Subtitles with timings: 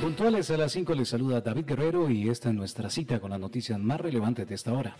[0.00, 3.38] Puntuales a las 5 les saluda David Guerrero y esta es nuestra cita con las
[3.38, 4.96] noticias más relevantes de esta hora.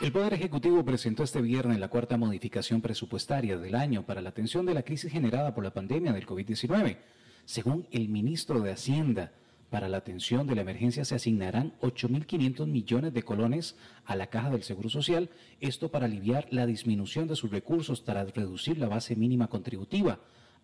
[0.00, 4.66] El Poder Ejecutivo presentó este viernes la cuarta modificación presupuestaria del año para la atención
[4.66, 6.96] de la crisis generada por la pandemia del COVID-19.
[7.44, 9.30] Según el ministro de Hacienda,
[9.70, 14.50] para la atención de la emergencia se asignarán 8.500 millones de colones a la Caja
[14.50, 19.14] del Seguro Social, esto para aliviar la disminución de sus recursos tras reducir la base
[19.14, 20.18] mínima contributiva.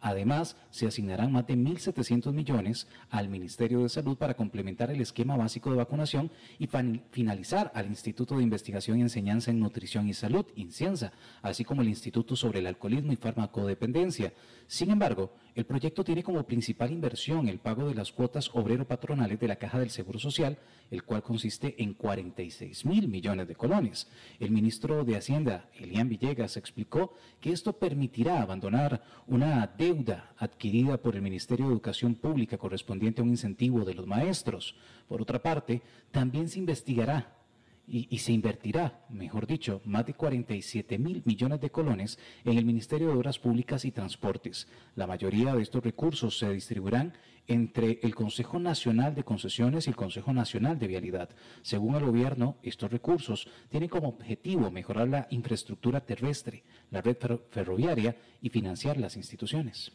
[0.05, 5.35] Además, se asignarán más de 1.700 millones al Ministerio de Salud para complementar el esquema
[5.35, 6.69] básico de vacunación y
[7.11, 11.89] finalizar al Instituto de Investigación y Enseñanza en Nutrición y Salud, INCIENSA, así como el
[11.89, 14.35] Instituto sobre el Alcoholismo y Farmacodependencia.
[14.67, 19.47] Sin embargo, el proyecto tiene como principal inversión el pago de las cuotas obrero-patronales de
[19.47, 20.59] la Caja del Seguro Social,
[20.91, 24.09] el cual consiste en 46 mil millones de colones.
[24.41, 31.15] El ministro de Hacienda, Elian Villegas, explicó que esto permitirá abandonar una deuda adquirida por
[31.15, 34.75] el Ministerio de Educación Pública correspondiente a un incentivo de los maestros.
[35.07, 37.44] Por otra parte, también se investigará
[37.87, 43.09] y, se invertirá, mejor dicho, más de 47 mil millones de colones en el Ministerio
[43.09, 44.67] de Obras Públicas y Transportes.
[44.97, 47.13] La mayoría de estos recursos se distribuirán
[47.47, 51.29] entre el Consejo Nacional de Concesiones y el Consejo Nacional de Vialidad.
[51.63, 57.19] Según el gobierno, estos recursos tienen como objetivo mejorar la infraestructura terrestre, la red
[57.51, 59.93] ferroviaria y financiar las instituciones.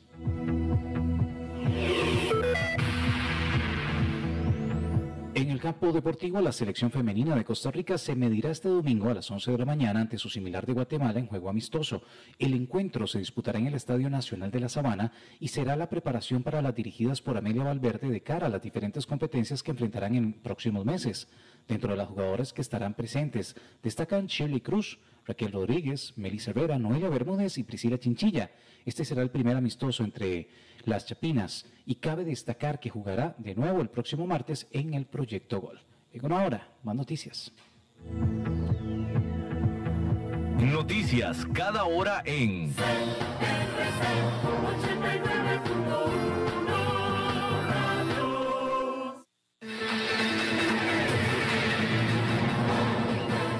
[5.50, 9.16] En el campo deportivo, la selección femenina de Costa Rica se medirá este domingo a
[9.16, 12.04] las 11 de la mañana ante su similar de Guatemala en juego amistoso.
[12.38, 16.44] El encuentro se disputará en el Estadio Nacional de la Sabana y será la preparación
[16.44, 20.34] para las dirigidas por Amelia Valverde de cara a las diferentes competencias que enfrentarán en
[20.34, 21.28] próximos meses.
[21.70, 27.10] Dentro de las jugadoras que estarán presentes destacan Shirley Cruz, Raquel Rodríguez, Melissa Herrera, Noelia
[27.10, 28.50] Bermúdez y Priscila Chinchilla.
[28.86, 30.50] Este será el primer amistoso entre
[30.86, 35.62] las Chapinas y cabe destacar que jugará de nuevo el próximo martes en el Proyecto
[35.62, 35.80] Gol.
[36.12, 37.54] En una hora, más noticias.
[40.58, 42.74] Noticias cada hora en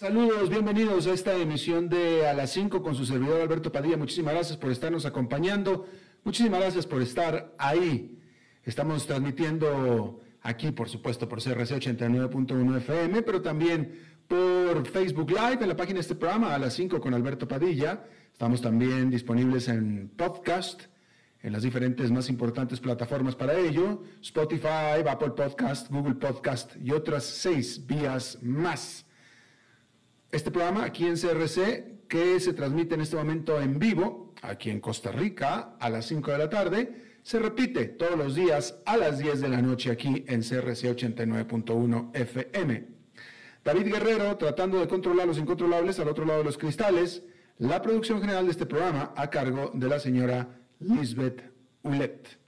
[0.00, 3.98] Saludos, bienvenidos a esta emisión de A las 5 con su servidor Alberto Padilla.
[3.98, 5.84] Muchísimas gracias por estarnos acompañando.
[6.24, 8.18] Muchísimas gracias por estar ahí.
[8.64, 13.92] Estamos transmitiendo aquí, por supuesto, por CRC 89.1 FM, pero también
[14.26, 18.02] por Facebook Live en la página de este programa, A las 5 con Alberto Padilla.
[18.32, 20.84] Estamos también disponibles en podcast,
[21.42, 27.22] en las diferentes más importantes plataformas para ello, Spotify, Apple Podcast, Google Podcast y otras
[27.24, 29.04] seis vías más
[30.32, 34.80] este programa aquí en CRC, que se transmite en este momento en vivo aquí en
[34.80, 37.10] Costa Rica, a las 5 de la tarde.
[37.22, 42.10] Se repite todos los días a las 10 de la noche aquí en CRC 89.1
[42.14, 42.88] FM.
[43.62, 47.22] David Guerrero tratando de controlar los incontrolables al otro lado de los cristales.
[47.58, 51.42] La producción general de este programa a cargo de la señora Lisbeth
[51.82, 52.38] Ulet.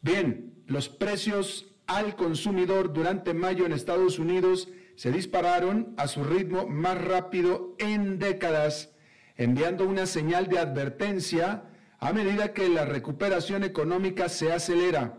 [0.00, 6.66] Bien, los precios al consumidor durante mayo en Estados Unidos se dispararon a su ritmo
[6.66, 8.94] más rápido en décadas,
[9.36, 11.64] enviando una señal de advertencia
[11.98, 15.18] a medida que la recuperación económica se acelera.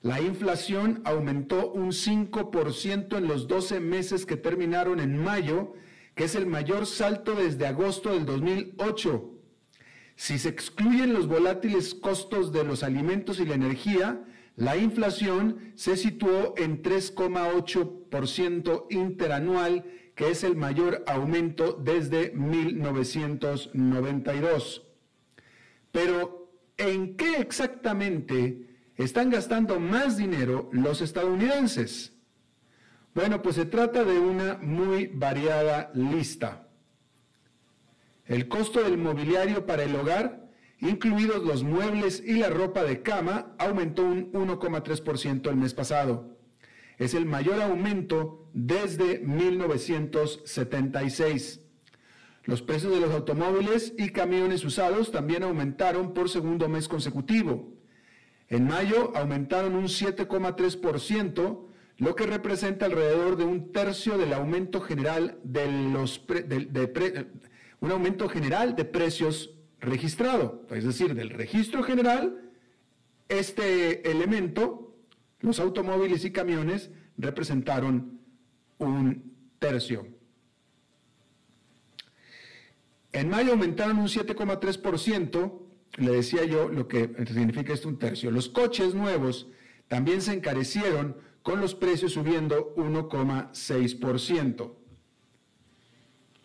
[0.00, 5.74] La inflación aumentó un 5% en los 12 meses que terminaron en mayo,
[6.14, 9.30] que es el mayor salto desde agosto del 2008.
[10.16, 14.24] Si se excluyen los volátiles costos de los alimentos y la energía,
[14.56, 18.03] la inflación se situó en 3,8%
[18.90, 19.84] interanual,
[20.14, 24.86] que es el mayor aumento desde 1992.
[25.90, 32.12] Pero, ¿en qué exactamente están gastando más dinero los estadounidenses?
[33.14, 36.68] Bueno, pues se trata de una muy variada lista.
[38.26, 40.44] El costo del mobiliario para el hogar
[40.84, 46.36] incluidos los muebles y la ropa de cama, aumentó un 1,3% el mes pasado.
[46.98, 51.60] Es el mayor aumento desde 1976.
[52.44, 57.72] Los precios de los automóviles y camiones usados también aumentaron por segundo mes consecutivo.
[58.48, 65.38] En mayo aumentaron un 7,3%, lo que representa alrededor de un tercio del aumento general
[65.42, 66.24] de los
[67.80, 69.50] un aumento general de precios
[69.80, 72.52] registrado, es decir, del registro general,
[73.28, 74.83] este elemento,
[75.44, 78.18] los automóviles y camiones, representaron
[78.78, 80.06] un tercio.
[83.12, 85.60] En mayo aumentaron un 7,3%,
[85.98, 88.30] le decía yo lo que significa esto un tercio.
[88.30, 89.46] Los coches nuevos
[89.86, 94.72] también se encarecieron con los precios subiendo 1,6%.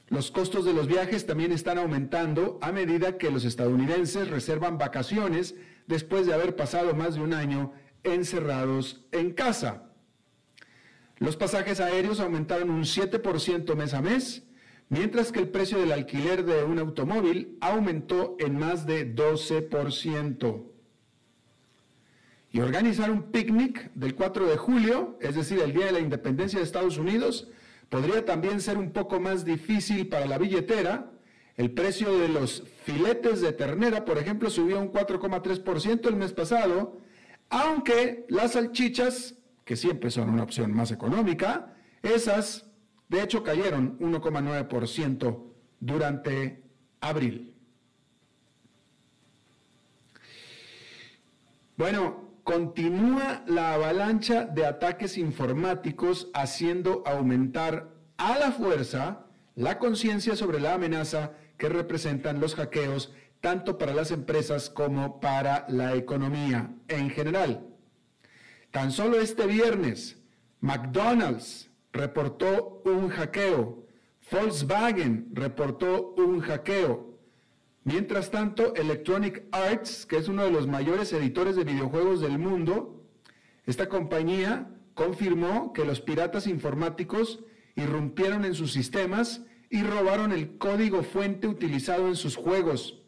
[0.10, 5.56] Los costos de los viajes también están aumentando a medida que los estadounidenses reservan vacaciones
[5.88, 7.72] después de haber pasado más de un año
[8.04, 9.92] encerrados en casa.
[11.18, 14.44] Los pasajes aéreos aumentaron un 7% mes a mes,
[14.88, 20.64] mientras que el precio del alquiler de un automóvil aumentó en más de 12%.
[22.52, 26.58] Y organizar un picnic del 4 de julio, es decir, el Día de la Independencia
[26.58, 27.50] de Estados Unidos,
[27.90, 31.12] Podría también ser un poco más difícil para la billetera.
[31.58, 37.00] El precio de los filetes de ternera, por ejemplo, subió un 4,3% el mes pasado,
[37.50, 39.36] aunque las salchichas,
[39.66, 42.72] que siempre son una opción más económica, esas
[43.08, 45.44] de hecho cayeron 1,9%
[45.80, 46.64] durante
[47.02, 47.54] abril.
[51.78, 59.26] Bueno, continúa la avalancha de ataques informáticos haciendo aumentar a la fuerza
[59.56, 65.66] la conciencia sobre la amenaza que representan los hackeos tanto para las empresas como para
[65.70, 67.68] la economía en general.
[68.72, 70.22] Tan solo este viernes,
[70.60, 73.86] McDonald's reportó un hackeo,
[74.32, 77.10] Volkswagen reportó un hackeo,
[77.84, 83.04] Mientras tanto, Electronic Arts, que es uno de los mayores editores de videojuegos del mundo,
[83.66, 87.40] esta compañía confirmó que los piratas informáticos
[87.76, 92.99] irrumpieron en sus sistemas y robaron el código fuente utilizado en sus juegos.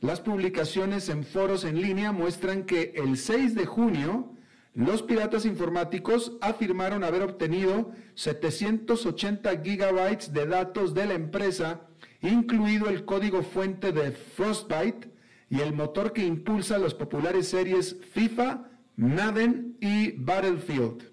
[0.00, 4.34] Las publicaciones en foros en línea muestran que el 6 de junio
[4.72, 11.82] los piratas informáticos afirmaron haber obtenido 780 gigabytes de datos de la empresa
[12.22, 15.10] incluido el código fuente de Frostbite
[15.50, 21.10] y el motor que impulsa las populares series FIFA, Madden y Battlefield.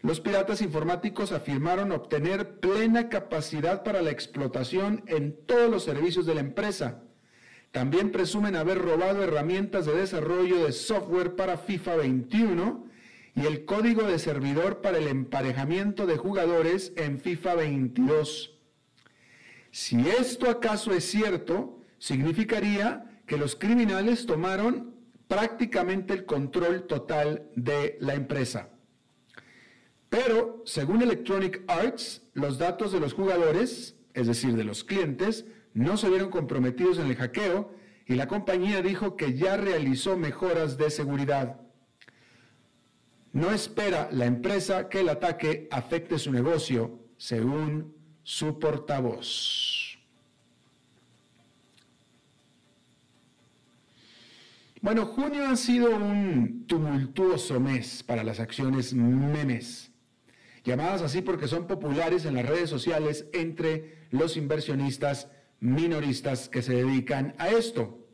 [0.00, 6.34] Los piratas informáticos afirmaron obtener plena capacidad para la explotación en todos los servicios de
[6.34, 7.04] la empresa.
[7.72, 12.86] También presumen haber robado herramientas de desarrollo de software para FIFA 21
[13.34, 18.58] y el código de servidor para el emparejamiento de jugadores en FIFA 22.
[19.70, 24.94] Si esto acaso es cierto, significaría que los criminales tomaron
[25.26, 28.68] prácticamente el control total de la empresa.
[30.10, 35.96] Pero, según Electronic Arts, los datos de los jugadores, es decir, de los clientes, no
[35.96, 37.74] se vieron comprometidos en el hackeo
[38.06, 41.60] y la compañía dijo que ya realizó mejoras de seguridad.
[43.32, 49.98] No espera la empresa que el ataque afecte su negocio, según su portavoz.
[54.82, 59.92] Bueno, junio ha sido un tumultuoso mes para las acciones memes,
[60.64, 65.28] llamadas así porque son populares en las redes sociales entre los inversionistas
[65.62, 68.04] minoristas que se dedican a esto.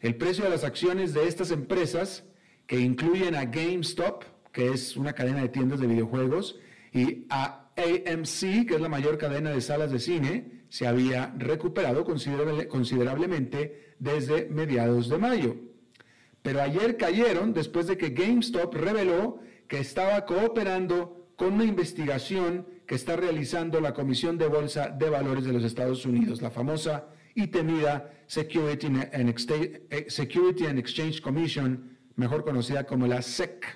[0.00, 2.24] El precio de las acciones de estas empresas,
[2.66, 6.58] que incluyen a GameStop, que es una cadena de tiendas de videojuegos,
[6.92, 12.04] y a AMC, que es la mayor cadena de salas de cine, se había recuperado
[12.04, 15.56] considerablemente desde mediados de mayo.
[16.40, 22.94] Pero ayer cayeron después de que GameStop reveló que estaba cooperando con una investigación que
[22.94, 27.48] está realizando la Comisión de Bolsa de Valores de los Estados Unidos, la famosa y
[27.48, 29.34] temida Security and,
[29.90, 33.66] eh, Security and Exchange Commission, mejor conocida como la SEC.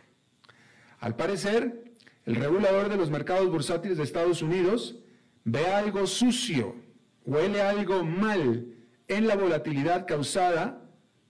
[1.01, 5.01] Al parecer, el regulador de los mercados bursátiles de Estados Unidos
[5.43, 6.77] ve algo sucio,
[7.25, 8.77] huele algo mal
[9.09, 10.86] en la volatilidad causada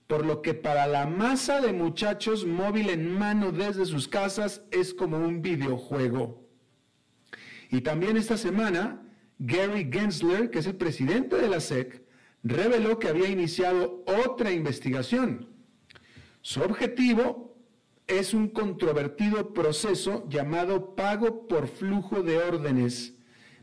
[0.07, 4.93] por lo que para la masa de muchachos móvil en mano desde sus casas es
[4.93, 6.47] como un videojuego.
[7.69, 9.05] Y también esta semana,
[9.37, 12.03] Gary Gensler, que es el presidente de la SEC,
[12.41, 15.49] reveló que había iniciado otra investigación.
[16.41, 17.57] Su objetivo
[18.07, 23.15] es un controvertido proceso llamado pago por flujo de órdenes,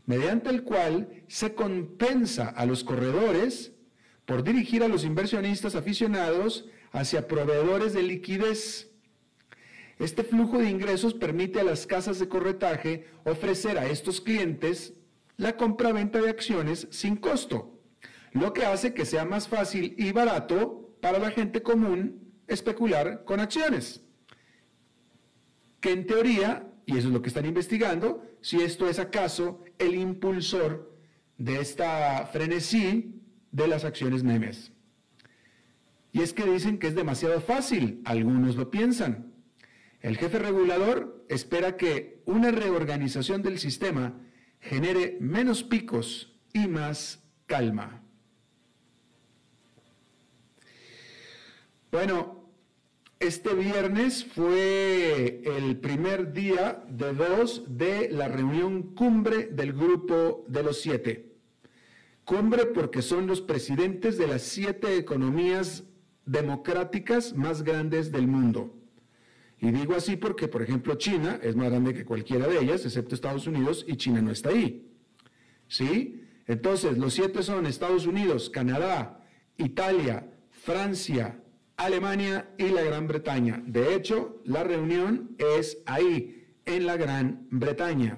[0.05, 3.74] mediante el cual se compensa a los corredores
[4.25, 8.91] por dirigir a los inversionistas aficionados hacia proveedores de liquidez.
[9.99, 14.93] Este flujo de ingresos permite a las casas de corretaje ofrecer a estos clientes
[15.37, 17.79] la compra-venta de acciones sin costo,
[18.31, 23.39] lo que hace que sea más fácil y barato para la gente común especular con
[23.39, 24.01] acciones.
[25.79, 29.95] Que en teoría, y eso es lo que están investigando, si esto es acaso el
[29.95, 30.93] impulsor
[31.37, 33.21] de esta frenesí
[33.55, 34.73] de las acciones memes.
[36.11, 39.33] Y es que dicen que es demasiado fácil, algunos lo piensan.
[40.01, 44.21] El jefe regulador espera que una reorganización del sistema
[44.59, 48.01] genere menos picos y más calma.
[51.91, 52.49] Bueno,
[53.19, 60.63] este viernes fue el primer día de dos de la reunión cumbre del grupo de
[60.63, 61.24] los siete.
[62.25, 65.83] Cumbre porque son los presidentes de las siete economías
[66.25, 68.75] democráticas más grandes del mundo.
[69.59, 73.13] Y digo así porque, por ejemplo, China es más grande que cualquiera de ellas, excepto
[73.13, 74.91] Estados Unidos, y China no está ahí.
[75.67, 76.23] ¿Sí?
[76.47, 79.23] Entonces, los siete son Estados Unidos, Canadá,
[79.57, 81.39] Italia, Francia,
[81.77, 83.61] Alemania y la Gran Bretaña.
[83.65, 88.17] De hecho, la reunión es ahí, en la Gran Bretaña.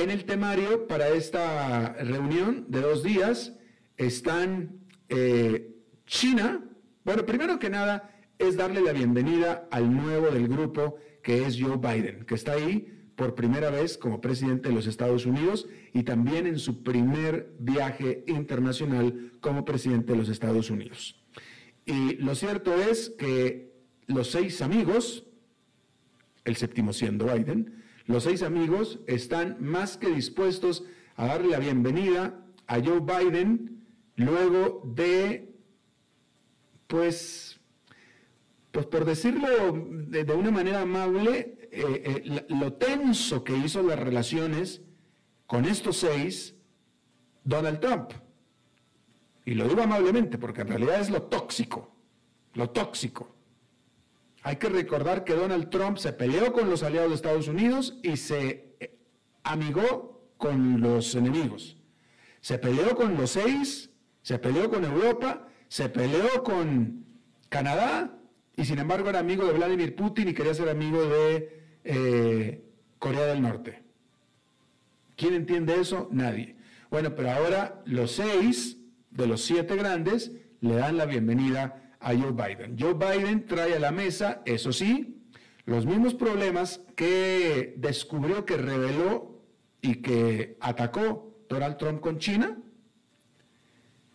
[0.00, 3.52] En el temario para esta reunión de dos días
[3.98, 4.80] están
[5.10, 5.76] eh,
[6.06, 6.64] China.
[7.04, 11.76] Bueno, primero que nada es darle la bienvenida al nuevo del grupo que es Joe
[11.76, 16.46] Biden, que está ahí por primera vez como presidente de los Estados Unidos y también
[16.46, 21.22] en su primer viaje internacional como presidente de los Estados Unidos.
[21.84, 23.74] Y lo cierto es que
[24.06, 25.26] los seis amigos,
[26.46, 27.79] el séptimo siendo Biden,
[28.10, 30.84] los seis amigos están más que dispuestos
[31.16, 33.84] a darle la bienvenida a Joe Biden
[34.16, 35.54] luego de,
[36.88, 37.60] pues,
[38.72, 39.46] pues por decirlo
[40.08, 44.82] de, una manera amable, eh, eh, lo tenso que hizo las relaciones
[45.46, 46.56] con estos seis,
[47.44, 48.10] Donald Trump.
[49.44, 51.94] Y lo digo amablemente porque en realidad es lo tóxico,
[52.54, 53.36] lo tóxico.
[54.42, 58.16] Hay que recordar que Donald Trump se peleó con los aliados de Estados Unidos y
[58.16, 58.98] se eh,
[59.42, 61.76] amigó con los enemigos.
[62.40, 63.90] Se peleó con los seis,
[64.22, 67.04] se peleó con Europa, se peleó con
[67.50, 68.18] Canadá
[68.56, 72.64] y sin embargo era amigo de Vladimir Putin y quería ser amigo de eh,
[72.98, 73.82] Corea del Norte.
[75.16, 76.08] ¿Quién entiende eso?
[76.10, 76.56] Nadie.
[76.90, 78.78] Bueno, pero ahora los seis
[79.10, 82.76] de los siete grandes le dan la bienvenida a Joe Biden.
[82.78, 85.22] Joe Biden trae a la mesa, eso sí,
[85.64, 89.42] los mismos problemas que descubrió, que reveló
[89.82, 92.58] y que atacó Donald Trump con China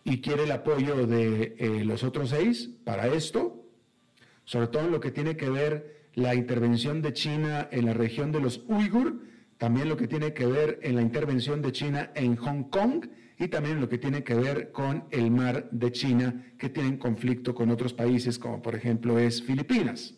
[0.04, 3.64] y quiere el apoyo de eh, los otros seis para esto,
[4.44, 8.32] sobre todo en lo que tiene que ver la intervención de China en la región
[8.32, 9.22] de los Uigur,
[9.58, 13.06] también lo que tiene que ver en la intervención de China en Hong Kong
[13.38, 17.54] y también lo que tiene que ver con el mar de China, que tienen conflicto
[17.54, 20.14] con otros países, como por ejemplo es Filipinas.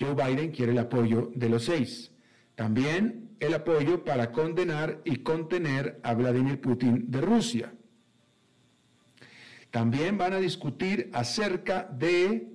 [0.00, 2.10] Joe Biden quiere el apoyo de los seis.
[2.54, 7.74] También el apoyo para condenar y contener a Vladimir Putin de Rusia.
[9.70, 12.52] también van a discutir acerca de,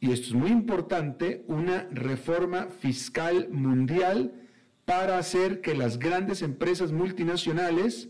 [0.00, 4.34] y esto es muy importante, una reforma fiscal mundial
[4.84, 8.08] para hacer que las grandes empresas multinacionales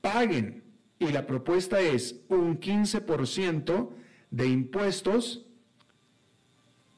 [0.00, 0.64] paguen.
[0.98, 3.90] Y la propuesta es un 15%
[4.30, 5.46] de impuestos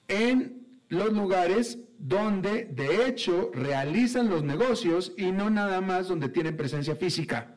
[0.08, 6.56] en los lugares donde de hecho realizan los negocios y no nada más donde tienen
[6.56, 7.56] presencia física.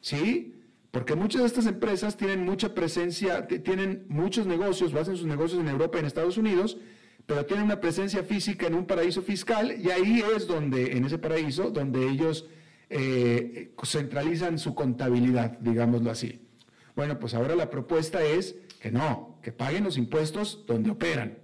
[0.00, 0.54] ¿Sí?
[0.90, 5.68] Porque muchas de estas empresas tienen mucha presencia, tienen muchos negocios, hacen sus negocios en
[5.68, 6.78] Europa y en Estados Unidos,
[7.26, 11.18] pero tienen una presencia física en un paraíso fiscal y ahí es donde, en ese
[11.18, 12.46] paraíso, donde ellos
[12.88, 16.46] eh, centralizan su contabilidad, digámoslo así.
[16.94, 21.38] Bueno, pues ahora la propuesta es que no, que paguen los impuestos donde operan,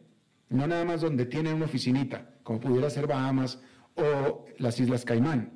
[0.48, 3.60] no nada más donde tienen una oficinita, como pudiera ser Bahamas
[3.94, 5.52] o las Islas Caimán.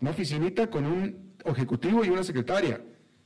[0.00, 2.82] Una oficinita con un ejecutivo y una secretaria.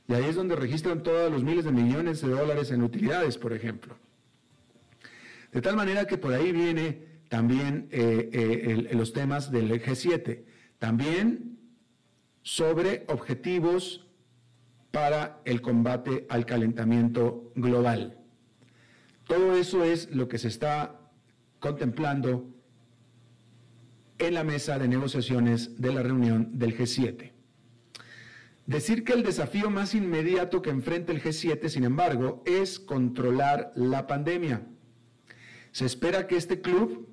[0.07, 3.53] Y ahí es donde registran todos los miles de millones de dólares en utilidades, por
[3.53, 3.97] ejemplo.
[5.51, 10.43] De tal manera que por ahí viene también eh, eh, los temas del G7.
[10.77, 11.54] También
[12.45, 14.07] sobre objetivos
[14.91, 18.19] para el combate al calentamiento global.
[19.25, 21.11] Todo eso es lo que se está
[21.59, 22.47] contemplando
[24.19, 27.31] en la mesa de negociaciones de la reunión del G7.
[28.67, 34.05] Decir que el desafío más inmediato que enfrenta el G7, sin embargo, es controlar la
[34.05, 34.61] pandemia.
[35.71, 37.09] Se espera que este club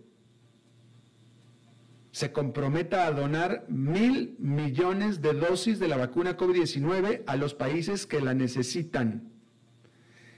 [2.12, 8.06] se comprometa a donar mil millones de dosis de la vacuna COVID-19 a los países
[8.06, 9.32] que la necesitan.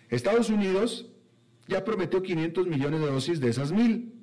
[0.09, 1.11] Estados Unidos
[1.67, 4.15] ya prometió 500 millones de dosis de esas mil.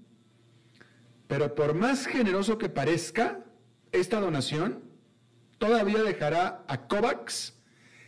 [1.27, 3.43] Pero por más generoso que parezca
[3.91, 4.83] esta donación,
[5.57, 7.59] todavía dejará a COVAX,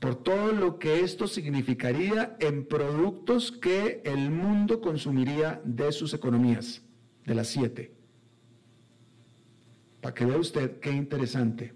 [0.01, 6.81] Por todo lo que esto significaría en productos que el mundo consumiría de sus economías,
[7.23, 7.93] de las siete.
[10.01, 11.75] Para que vea usted qué interesante.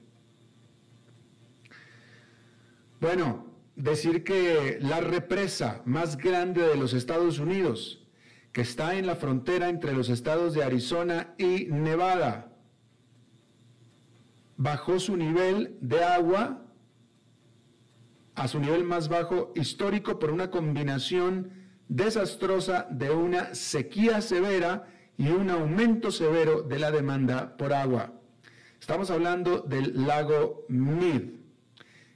[3.00, 8.08] Bueno, decir que la represa más grande de los Estados Unidos,
[8.52, 12.52] que está en la frontera entre los estados de Arizona y Nevada,
[14.58, 16.64] bajó su nivel de agua
[18.36, 21.52] a su nivel más bajo histórico por una combinación
[21.88, 28.13] desastrosa de una sequía severa y un aumento severo de la demanda por agua.
[28.80, 31.24] Estamos hablando del lago Mead,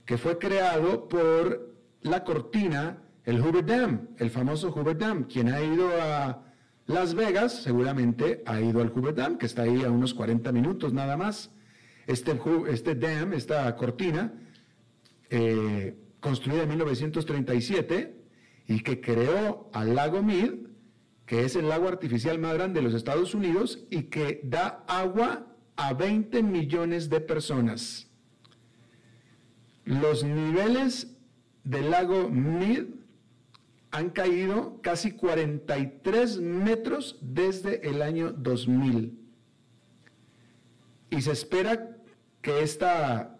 [0.05, 5.23] que fue creado por la cortina, el Hoover Dam, el famoso Hoover Dam.
[5.25, 6.43] Quien ha ido a
[6.87, 10.93] Las Vegas seguramente ha ido al Hoover Dam, que está ahí a unos 40 minutos
[10.93, 11.51] nada más.
[12.07, 14.33] Este, este dam, esta cortina,
[15.29, 18.15] eh, construida en 1937
[18.67, 20.53] y que creó al lago Mead,
[21.25, 25.47] que es el lago artificial más grande de los Estados Unidos y que da agua
[25.75, 28.07] a 20 millones de personas.
[29.85, 31.15] Los niveles
[31.63, 32.85] del lago Mead
[33.91, 39.19] han caído casi 43 metros desde el año 2000.
[41.09, 41.97] Y se espera
[42.41, 43.38] que esta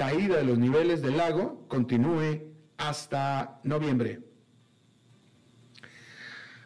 [0.00, 4.20] caída de los niveles del lago continúe hasta noviembre.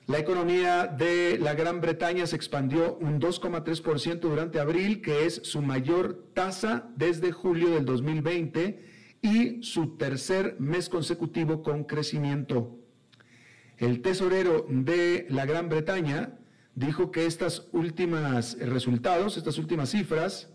[0.06, 5.62] La economía de la Gran Bretaña se expandió un 2,3% durante abril, que es su
[5.62, 8.84] mayor tasa desde julio del 2020
[9.20, 12.78] y su tercer mes consecutivo con crecimiento.
[13.78, 16.38] El tesorero de la Gran Bretaña
[16.76, 20.53] dijo que estas últimas resultados, estas últimas cifras,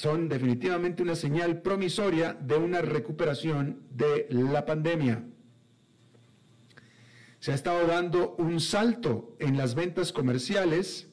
[0.00, 5.26] son definitivamente una señal promisoria de una recuperación de la pandemia.
[7.38, 11.10] Se ha estado dando un salto en las ventas comerciales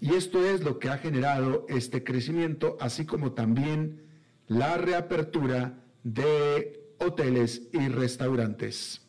[0.00, 4.02] y esto es lo que ha generado este crecimiento, así como también
[4.46, 9.00] la reapertura de hoteles y restaurantes.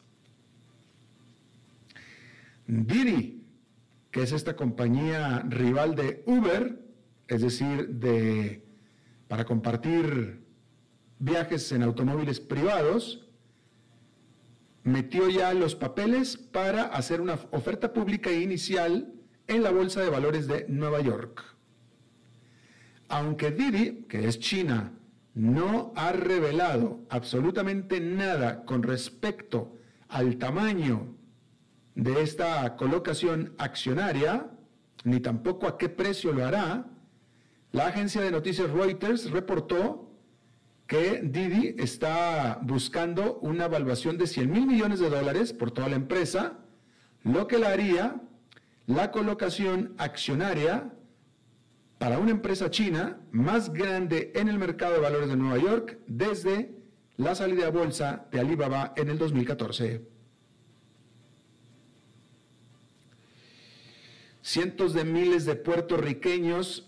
[2.65, 3.43] Didi,
[4.09, 6.86] que es esta compañía rival de Uber,
[7.27, 8.63] es decir, de,
[9.27, 10.45] para compartir
[11.19, 13.27] viajes en automóviles privados,
[14.83, 19.13] metió ya los papeles para hacer una oferta pública inicial
[19.47, 21.43] en la Bolsa de Valores de Nueva York.
[23.09, 24.93] Aunque Didi, que es China,
[25.33, 31.15] no ha revelado absolutamente nada con respecto al tamaño
[31.95, 34.49] de esta colocación accionaria,
[35.03, 36.85] ni tampoco a qué precio lo hará,
[37.77, 40.11] la agencia de noticias Reuters reportó
[40.87, 45.95] que Didi está buscando una evaluación de 100 mil millones de dólares por toda la
[45.95, 46.57] empresa,
[47.23, 48.19] lo que le haría
[48.87, 50.91] la colocación accionaria
[51.99, 56.71] para una empresa china más grande en el mercado de valores de Nueva York desde
[57.15, 60.01] la salida a bolsa de Alibaba en el 2014.
[64.41, 66.86] Cientos de miles de puertorriqueños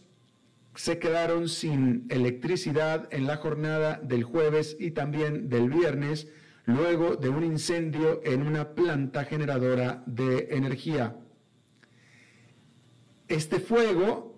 [0.75, 6.27] se quedaron sin electricidad en la jornada del jueves y también del viernes
[6.65, 11.17] luego de un incendio en una planta generadora de energía.
[13.27, 14.29] Este fuego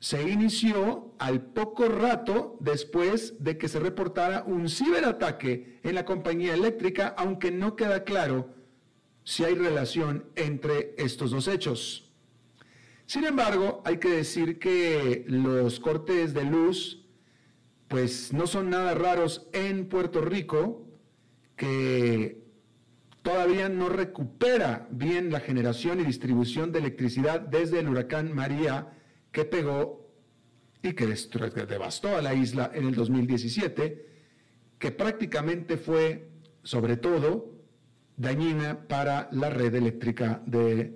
[0.00, 6.54] se inició al poco rato después de que se reportara un ciberataque en la compañía
[6.54, 8.54] eléctrica, aunque no queda claro
[9.24, 12.07] si hay relación entre estos dos hechos.
[13.08, 17.06] Sin embargo, hay que decir que los cortes de luz
[17.88, 20.86] pues no son nada raros en Puerto Rico,
[21.56, 22.44] que
[23.22, 28.92] todavía no recupera bien la generación y distribución de electricidad desde el huracán María
[29.32, 30.06] que pegó
[30.82, 34.06] y que devastó a la isla en el 2017,
[34.78, 36.28] que prácticamente fue,
[36.62, 37.54] sobre todo,
[38.18, 40.94] dañina para la red eléctrica de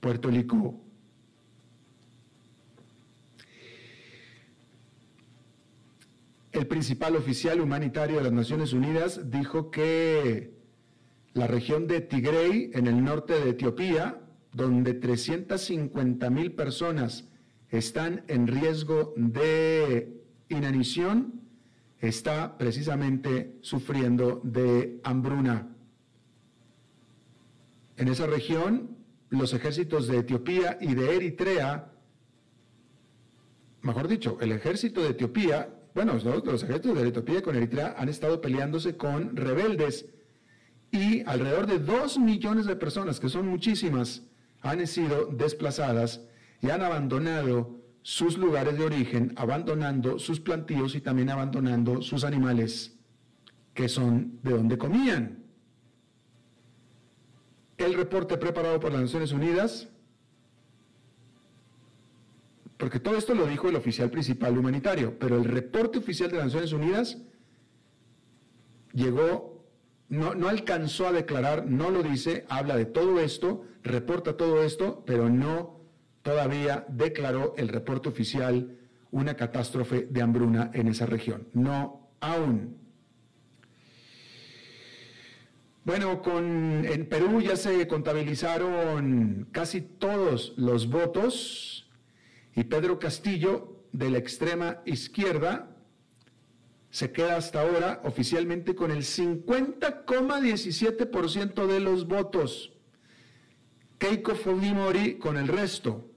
[0.00, 0.85] Puerto Rico.
[6.56, 10.54] El principal oficial humanitario de las Naciones Unidas dijo que
[11.34, 14.22] la región de Tigray, en el norte de Etiopía,
[14.54, 17.28] donde 350 mil personas
[17.68, 21.42] están en riesgo de inanición,
[22.00, 25.76] está precisamente sufriendo de hambruna.
[27.98, 28.96] En esa región,
[29.28, 31.92] los ejércitos de Etiopía y de Eritrea,
[33.82, 38.42] mejor dicho, el ejército de Etiopía, bueno, los, ejércitos de Etiopía con Eritrea han estado
[38.42, 40.04] peleándose con rebeldes
[40.90, 44.22] y alrededor de dos millones de personas, que son muchísimas,
[44.60, 46.20] han sido desplazadas
[46.60, 52.94] y han abandonado sus lugares de origen, abandonando sus plantíos y también abandonando sus animales,
[53.72, 55.44] que son de donde comían.
[57.78, 59.88] El reporte preparado por las Naciones Unidas,
[62.76, 66.46] porque todo esto lo dijo el oficial principal humanitario, pero el reporte oficial de las
[66.46, 67.18] Naciones Unidas
[68.92, 69.64] llegó,
[70.08, 75.30] no, alcanzó a declarar, no lo dice, habla de todo esto, reporta todo esto, pero
[75.30, 75.80] no
[76.22, 78.76] todavía declaró el reporte oficial
[79.10, 81.48] una catástrofe de hambruna en esa región.
[81.54, 82.76] No aún.
[85.84, 91.85] Bueno, con, en Perú ya se contabilizaron casi todos los votos
[92.56, 95.76] y Pedro Castillo de la extrema izquierda
[96.90, 102.72] se queda hasta ahora oficialmente con el 50,17% de los votos.
[103.98, 106.10] Keiko Fujimori con el resto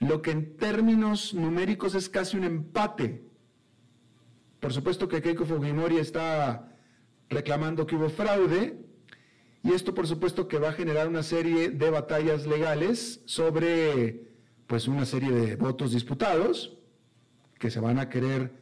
[0.00, 3.22] lo que en términos numéricos es casi un empate.
[4.60, 6.76] Por supuesto que Keiko Fujimori está
[7.30, 8.84] reclamando que hubo fraude
[9.62, 14.31] y esto por supuesto que va a generar una serie de batallas legales sobre
[14.72, 16.78] pues una serie de votos disputados
[17.58, 18.54] que se van a querer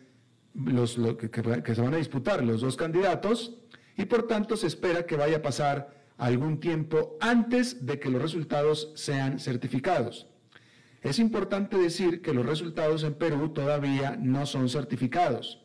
[0.56, 0.98] los,
[1.30, 3.54] que se van a disputar los dos candidatos
[3.96, 8.20] y por tanto se espera que vaya a pasar algún tiempo antes de que los
[8.20, 10.26] resultados sean certificados.
[11.00, 15.64] Es importante decir que los resultados en Perú todavía no son certificados.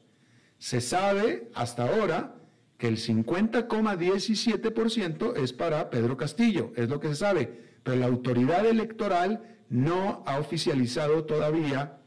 [0.60, 2.36] Se sabe hasta ahora
[2.78, 8.64] que el 50,17% es para Pedro Castillo, es lo que se sabe, pero la autoridad
[8.68, 12.00] electoral no ha oficializado todavía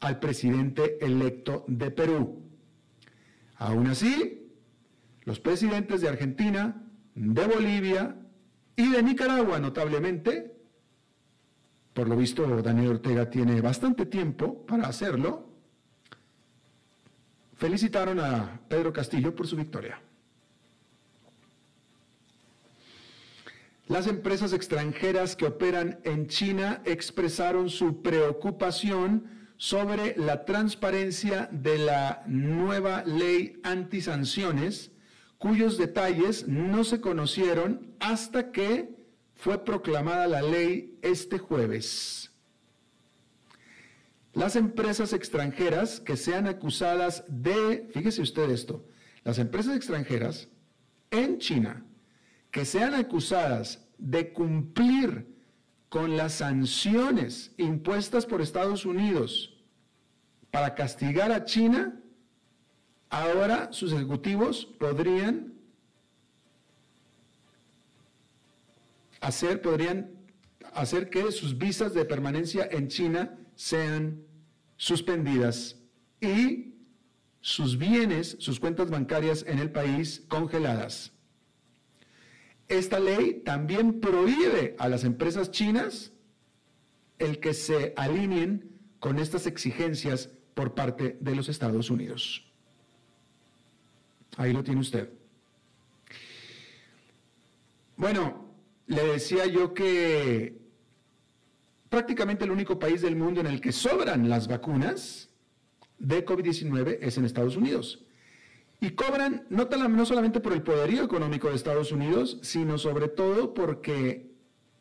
[0.00, 2.42] al presidente electo de Perú.
[3.56, 4.52] Aún así,
[5.22, 6.82] los presidentes de Argentina,
[7.14, 8.16] de Bolivia
[8.76, 10.54] y de Nicaragua, notablemente,
[11.94, 15.48] por lo visto Daniel Ortega tiene bastante tiempo para hacerlo,
[17.54, 19.98] felicitaron a Pedro Castillo por su victoria.
[23.88, 32.24] Las empresas extranjeras que operan en China expresaron su preocupación sobre la transparencia de la
[32.26, 34.90] nueva ley antisanciones,
[35.38, 38.96] cuyos detalles no se conocieron hasta que
[39.36, 42.32] fue proclamada la ley este jueves.
[44.32, 48.84] Las empresas extranjeras que sean acusadas de, fíjese usted esto,
[49.22, 50.48] las empresas extranjeras
[51.10, 51.84] en China
[52.56, 55.26] que sean acusadas de cumplir
[55.90, 59.62] con las sanciones impuestas por Estados Unidos
[60.50, 62.00] para castigar a China,
[63.10, 65.52] ahora sus ejecutivos podrían
[69.20, 70.12] hacer, podrían
[70.72, 74.24] hacer que sus visas de permanencia en China sean
[74.78, 75.76] suspendidas
[76.22, 76.74] y
[77.42, 81.12] sus bienes, sus cuentas bancarias en el país congeladas.
[82.68, 86.12] Esta ley también prohíbe a las empresas chinas
[87.18, 92.44] el que se alineen con estas exigencias por parte de los Estados Unidos.
[94.36, 95.10] Ahí lo tiene usted.
[97.96, 98.46] Bueno,
[98.86, 100.58] le decía yo que
[101.88, 105.30] prácticamente el único país del mundo en el que sobran las vacunas
[105.98, 108.05] de COVID-19 es en Estados Unidos.
[108.80, 113.54] Y cobran no, no solamente por el poderío económico de Estados Unidos, sino sobre todo
[113.54, 114.30] porque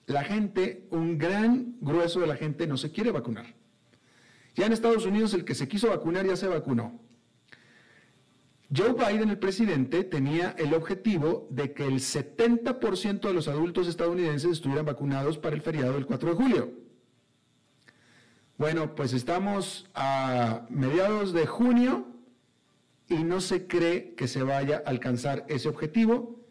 [0.06, 3.56] la gente, un gran grueso de la gente no se quiere vacunar.
[4.56, 7.00] Ya en Estados Unidos el que se quiso vacunar ya se vacunó.
[8.76, 14.52] Joe Biden, el presidente, tenía el objetivo de que el 70% de los adultos estadounidenses
[14.52, 16.74] estuvieran vacunados para el feriado del 4 de julio.
[18.58, 22.08] Bueno, pues estamos a mediados de junio
[23.08, 26.44] y no se cree que se vaya a alcanzar ese objetivo.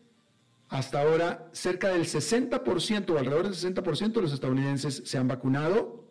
[0.68, 6.08] Hasta ahora, cerca del 60% o alrededor del 60% de los estadounidenses se han vacunado,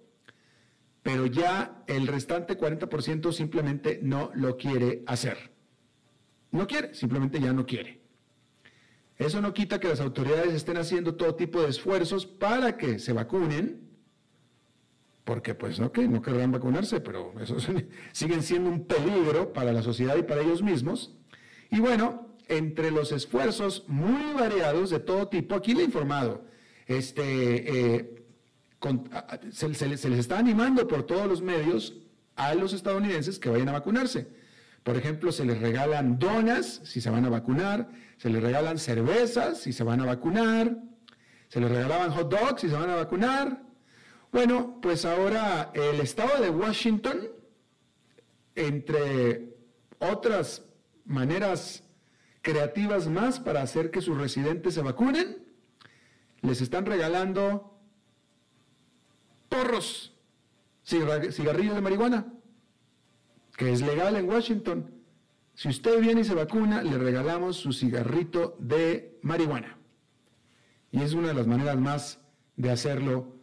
[1.01, 5.51] pero ya el restante 40% simplemente no lo quiere hacer.
[6.51, 8.01] No quiere, simplemente ya no quiere.
[9.17, 13.13] Eso no quita que las autoridades estén haciendo todo tipo de esfuerzos para que se
[13.13, 13.83] vacunen,
[15.23, 17.57] porque pues no, no querrán vacunarse, pero eso
[18.12, 21.15] siguen siendo un peligro para la sociedad y para ellos mismos.
[21.71, 26.45] Y bueno, entre los esfuerzos muy variados de todo tipo, aquí le he informado,
[26.88, 28.25] este, eh,
[29.51, 31.95] se, se les está animando por todos los medios
[32.36, 34.27] a los estadounidenses que vayan a vacunarse.
[34.83, 39.62] Por ejemplo, se les regalan donas si se van a vacunar, se les regalan cervezas
[39.62, 40.77] si se van a vacunar,
[41.47, 43.62] se les regalaban hot dogs si se van a vacunar.
[44.34, 47.30] Bueno, pues ahora el estado de Washington,
[48.56, 49.56] entre
[50.00, 50.65] otras
[51.06, 51.84] maneras
[52.41, 55.46] creativas más para hacer que sus residentes se vacunen,
[56.41, 57.80] les están regalando
[59.50, 60.17] porros,
[60.84, 62.34] cigarrillos de marihuana
[63.56, 64.91] que es legal en Washington.
[65.54, 69.78] Si usted viene y se vacuna, le regalamos su cigarrito de marihuana.
[70.91, 72.19] Y es una de las maneras más
[72.56, 73.42] de hacerlo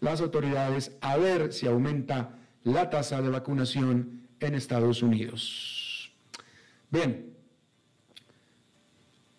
[0.00, 6.12] las autoridades a ver si aumenta la tasa de vacunación en Estados Unidos.
[6.90, 7.34] Bien,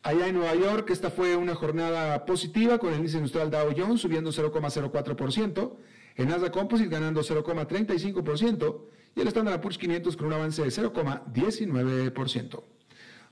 [0.03, 4.01] allá en Nueva York esta fue una jornada positiva con el índice industrial Dow Jones
[4.01, 5.73] subiendo 0,04%,
[6.15, 8.81] el Nasdaq Composite ganando 0,35%,
[9.15, 12.63] y el Standard Poor's 500 con un avance de 0,19%.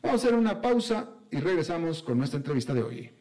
[0.01, 3.11] Vamos a hacer una pausa y regresamos con nuestra entrevista de hoy.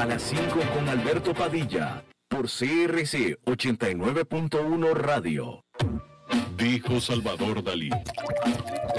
[0.00, 0.42] A las 5
[0.74, 5.62] con Alberto Padilla, por CRC 89.1 Radio.
[6.56, 7.90] Dijo Salvador Dalí.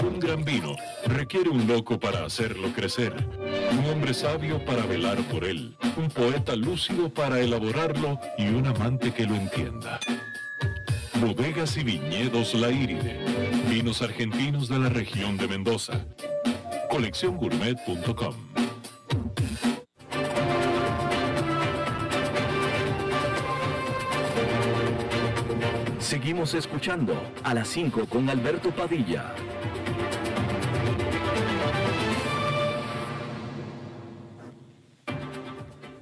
[0.03, 0.75] Un gran vino
[1.07, 3.15] requiere un loco para hacerlo crecer,
[3.71, 9.11] un hombre sabio para velar por él, un poeta lúcido para elaborarlo y un amante
[9.11, 9.99] que lo entienda.
[11.19, 13.17] Bodegas y viñedos La Iride,
[13.71, 16.05] vinos argentinos de la región de Mendoza.
[16.91, 18.70] Colecciongourmet.com
[26.11, 29.33] Seguimos escuchando a las 5 con Alberto Padilla.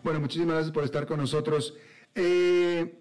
[0.01, 1.75] Bueno, muchísimas gracias por estar con nosotros.
[2.15, 2.91] Eh,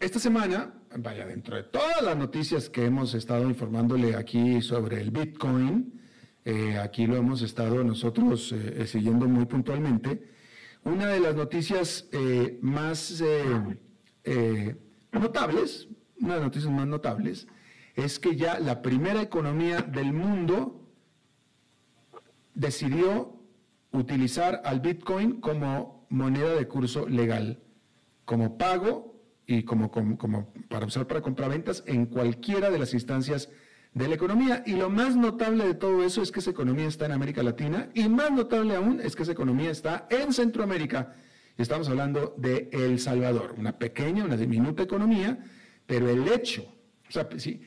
[0.00, 5.12] esta semana, vaya, dentro de todas las noticias que hemos estado informándole aquí sobre el
[5.12, 6.02] Bitcoin,
[6.44, 10.28] eh, aquí lo hemos estado nosotros eh, siguiendo muy puntualmente,
[10.82, 12.08] una de las noticias
[12.60, 13.22] más
[15.12, 15.88] notables,
[16.20, 17.46] una de las noticias más notables,
[17.94, 20.88] es que ya la primera economía del mundo
[22.54, 23.38] decidió
[23.92, 27.60] utilizar al Bitcoin como moneda de curso legal,
[28.24, 29.90] como pago y como,
[30.68, 33.48] para usar para compraventas en cualquiera de las instancias
[33.94, 34.62] de la economía.
[34.66, 37.88] Y lo más notable de todo eso es que esa economía está en América Latina
[37.94, 41.14] y más notable aún es que esa economía está en Centroamérica.
[41.58, 45.44] Estamos hablando de El Salvador, una pequeña, una diminuta economía,
[45.86, 46.62] pero el hecho,
[47.12, 47.58] eh,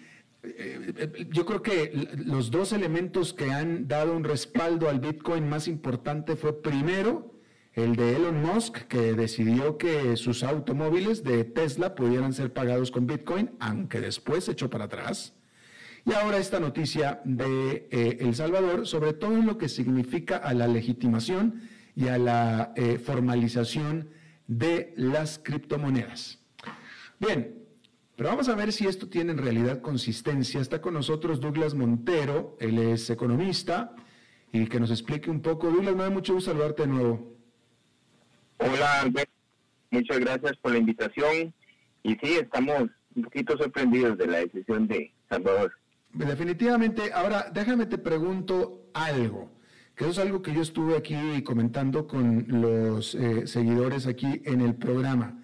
[0.43, 5.67] eh, yo creo que los dos elementos que han dado un respaldo al Bitcoin más
[5.67, 7.35] importante fue primero
[7.73, 13.07] el de Elon Musk, que decidió que sus automóviles de Tesla pudieran ser pagados con
[13.07, 15.33] Bitcoin, aunque después se echó para atrás.
[16.05, 20.53] Y ahora esta noticia de eh, El Salvador, sobre todo en lo que significa a
[20.53, 21.59] la legitimación
[21.95, 22.73] y a la
[23.03, 24.09] formalización
[24.47, 26.39] de las criptomonedas.
[27.19, 27.61] Bien,
[28.15, 30.61] pero vamos a ver si esto tiene en realidad consistencia.
[30.61, 33.95] Está con nosotros Douglas Montero, él es economista,
[34.51, 35.71] y que nos explique un poco.
[35.71, 37.35] Douglas, me da mucho gusto saludarte de nuevo.
[38.57, 39.31] Hola, Alberto.
[39.89, 41.53] Muchas gracias por la invitación.
[42.03, 45.73] Y sí, estamos un poquito sorprendidos de la decisión de Salvador.
[46.13, 47.11] Definitivamente.
[47.13, 49.51] Ahora, déjame te pregunto algo,
[50.01, 54.73] eso es algo que yo estuve aquí comentando con los eh, seguidores aquí en el
[54.73, 55.39] programa.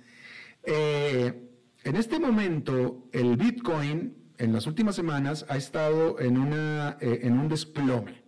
[0.63, 1.47] Eh,
[1.83, 7.47] en este momento, el Bitcoin en las últimas semanas ha estado en, eh, en un
[7.47, 8.23] desplome.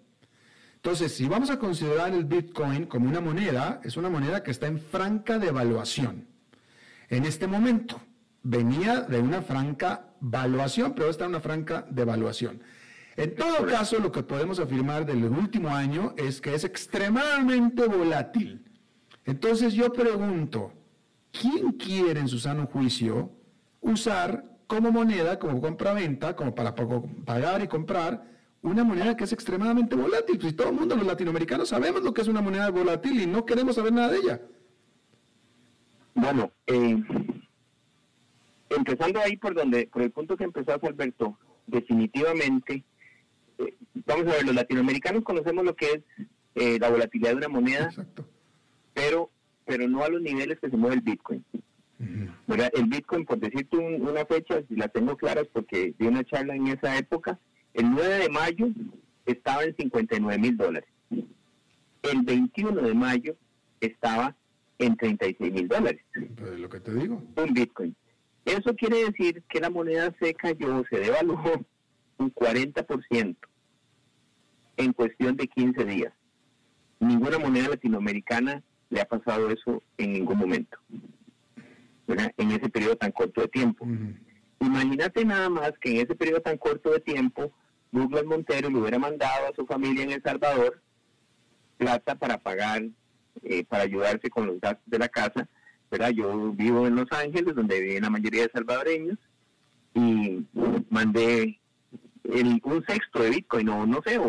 [0.76, 4.68] Entonces, si vamos a considerar el Bitcoin como una moneda, es una moneda que está
[4.68, 6.28] en franca devaluación.
[7.10, 8.00] En este momento,
[8.44, 12.62] venía de una franca valuación, pero está en una franca devaluación.
[13.20, 18.64] En todo caso, lo que podemos afirmar del último año es que es extremadamente volátil.
[19.26, 20.72] Entonces yo pregunto,
[21.34, 23.30] ¿quién quiere en su sano juicio
[23.82, 28.24] usar como moneda, como compra-venta, como para pagar y comprar,
[28.62, 30.40] una moneda que es extremadamente volátil.
[30.40, 33.46] Pues todo el mundo, los latinoamericanos, sabemos lo que es una moneda volátil y no
[33.46, 34.42] queremos saber nada de ella.
[36.14, 37.04] Bueno, eh,
[38.70, 42.86] empezando ahí por donde, por el punto que empezaste, Alberto, definitivamente,
[43.60, 47.48] eh, vamos a ver, los latinoamericanos conocemos lo que es eh, la volatilidad de una
[47.48, 47.90] moneda,
[48.94, 49.30] pero
[49.66, 51.46] pero no a los niveles que se mueve el Bitcoin.
[52.00, 56.68] El Bitcoin, por decirte una fecha, si la tengo clara, porque di una charla en
[56.68, 57.40] esa época,
[57.76, 58.68] el 9 de mayo
[59.28, 60.90] estaba en 59 mil dólares.
[61.12, 63.36] El 21 de mayo
[63.80, 64.36] estaba
[64.80, 66.02] en 36 mil dólares.
[66.14, 67.22] Pues lo que te digo.
[67.36, 67.96] Un Bitcoin.
[68.46, 71.64] Eso quiere decir que la moneda se cayó, se devaluó
[72.18, 73.36] un 40%
[74.80, 76.14] en cuestión de 15 días.
[77.00, 80.78] Ninguna moneda latinoamericana le ha pasado eso en ningún momento
[82.38, 83.86] en ese periodo tan corto de tiempo.
[84.60, 87.52] Imagínate nada más que en ese periodo tan corto de tiempo,
[87.92, 90.82] Douglas Montero le hubiera mandado a su familia en El Salvador
[91.78, 92.84] plata para pagar,
[93.44, 95.48] eh, para ayudarse con los gastos de la casa.
[95.90, 96.10] ¿verdad?
[96.10, 99.18] Yo vivo en Los Ángeles, donde viven la mayoría de salvadoreños,
[99.96, 100.46] y
[100.90, 101.59] mandé
[102.30, 104.28] un sexto de Bitcoin, o no sé, o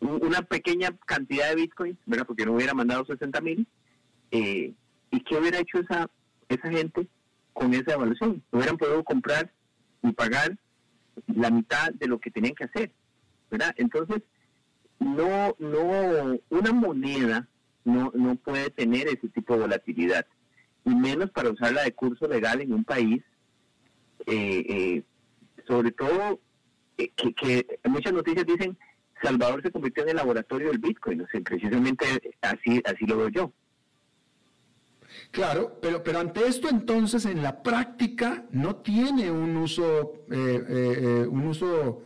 [0.00, 2.26] una pequeña cantidad de Bitcoin, ¿verdad?
[2.26, 3.66] porque no hubiera mandado 60 mil.
[4.30, 4.72] Eh,
[5.10, 6.10] ¿Y qué hubiera hecho esa
[6.48, 7.08] esa gente
[7.52, 8.42] con esa evaluación.
[8.50, 9.50] Hubieran podido comprar
[10.02, 10.56] y pagar
[11.34, 12.92] la mitad de lo que tenían que hacer,
[13.50, 13.74] ¿verdad?
[13.78, 14.22] Entonces,
[14.98, 17.48] no, no, una moneda
[17.84, 20.26] no, no puede tener ese tipo de volatilidad,
[20.84, 23.22] y menos para usarla de curso legal en un país,
[24.26, 25.02] eh, eh,
[25.66, 26.40] sobre todo
[26.96, 28.76] que, muchas noticias dicen
[29.22, 32.04] Salvador se convirtió en el laboratorio del Bitcoin, o sea, precisamente
[32.42, 33.52] así, así lo veo yo.
[35.30, 40.98] Claro, pero, pero ante esto entonces en la práctica no tiene un uso, eh, eh,
[41.00, 42.02] eh, un uso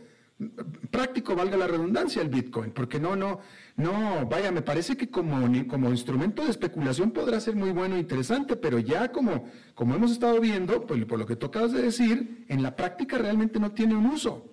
[0.89, 3.41] práctico, valga la redundancia, el Bitcoin, porque no, no,
[3.75, 7.99] no, vaya, me parece que como, como instrumento de especulación podrá ser muy bueno e
[7.99, 11.83] interesante, pero ya como, como hemos estado viendo, pues, por lo que tú acabas de
[11.83, 14.51] decir, en la práctica realmente no tiene un uso.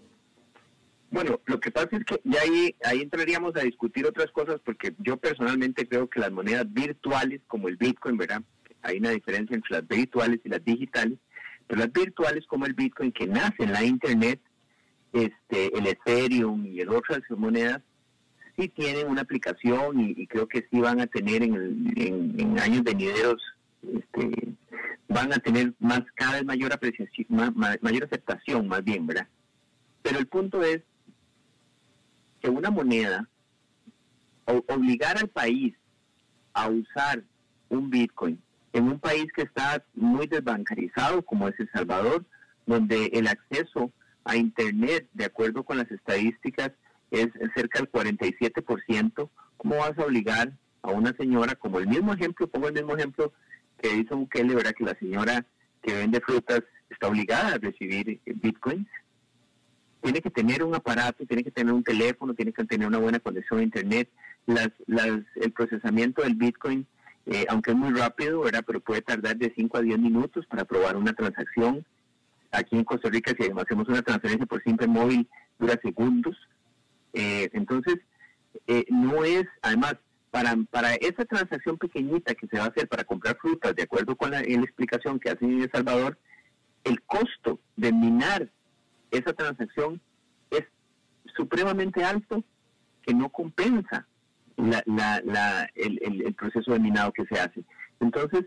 [1.10, 4.94] Bueno, lo que pasa es que ya ahí, ahí entraríamos a discutir otras cosas porque
[4.98, 8.42] yo personalmente creo que las monedas virtuales como el Bitcoin, ¿verdad?
[8.82, 11.18] Hay una diferencia entre las virtuales y las digitales.
[11.66, 14.40] Pero las virtuales como el Bitcoin que nace en la Internet,
[15.12, 17.80] este, el Ethereum y el otras monedas,
[18.56, 23.40] sí tienen una aplicación y, creo que sí van a tener en, años venideros,
[23.82, 24.48] este,
[25.08, 27.26] van a tener más cada vez mayor apreciación,
[27.80, 29.28] mayor aceptación más bien, ¿verdad?
[30.02, 30.82] Pero el punto es
[32.40, 33.28] que una moneda,
[34.44, 35.74] obligar al país
[36.54, 37.22] a usar
[37.68, 38.40] un Bitcoin
[38.72, 42.24] en un país que está muy desbancarizado como es El Salvador,
[42.66, 43.90] donde el acceso
[44.24, 46.72] a Internet, de acuerdo con las estadísticas,
[47.10, 52.46] es cerca del 47%, ¿cómo vas a obligar a una señora, como el mismo ejemplo,
[52.46, 53.32] pongo el mismo ejemplo
[53.80, 54.74] que hizo Bukele, ¿verdad?
[54.76, 55.46] Que la señora
[55.82, 58.86] que vende frutas está obligada a recibir bitcoins.
[60.02, 63.18] Tiene que tener un aparato, tiene que tener un teléfono, tiene que tener una buena
[63.18, 64.08] conexión a Internet.
[64.46, 66.86] Las, las, el procesamiento del bitcoin
[67.30, 68.64] eh, aunque es muy rápido, ¿verdad?
[68.66, 71.84] Pero puede tardar de 5 a 10 minutos para probar una transacción.
[72.50, 75.28] Aquí en Costa Rica, si hacemos una transferencia por simple móvil,
[75.58, 76.36] dura segundos.
[77.12, 77.96] Eh, entonces,
[78.66, 79.96] eh, no es, además,
[80.30, 84.16] para, para esa transacción pequeñita que se va a hacer para comprar frutas, de acuerdo
[84.16, 86.18] con la, explicación que hacen en El Salvador,
[86.84, 88.50] el costo de minar
[89.10, 90.00] esa transacción
[90.50, 90.64] es
[91.36, 92.44] supremamente alto
[93.02, 94.06] que no compensa
[94.56, 94.82] la,
[95.24, 97.62] la, el, el, proceso de minado que se hace.
[98.00, 98.44] Entonces,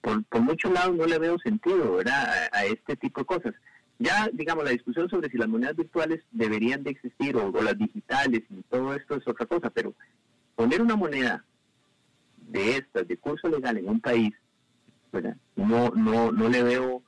[0.00, 2.48] por, por muchos lados no le veo sentido ¿verdad?
[2.52, 3.54] A, este tipo de cosas.
[3.98, 8.42] Ya, digamos, la discusión sobre si las monedas virtuales deberían de existir o, las digitales
[8.48, 9.94] y todo esto es otra cosa, pero
[10.54, 11.44] poner una moneda
[12.36, 14.32] de estas, de curso legal en un país,
[15.12, 15.36] ¿verdad?
[15.56, 17.02] No, no, no le veo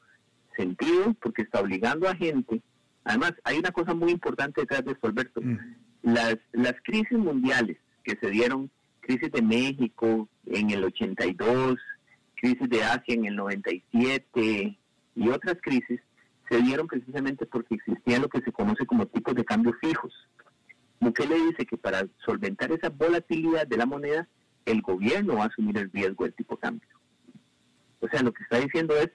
[0.57, 2.63] sentido porque está obligando a gente.
[3.05, 5.41] Además, hay una cosa muy importante detrás de esto, Alberto.
[5.41, 5.59] Mm.
[6.03, 11.79] Las, las crisis mundiales que se dieron, crisis de México en el 82,
[12.35, 14.79] crisis de Asia en el 97
[15.15, 16.01] y otras crisis,
[16.49, 20.13] se dieron precisamente porque existía lo que se conoce como tipos de cambio fijos.
[21.01, 24.29] le dice que para solventar esa volatilidad de la moneda,
[24.67, 26.89] el gobierno va a asumir el riesgo del tipo de cambio.
[28.01, 29.11] O sea, lo que está diciendo es,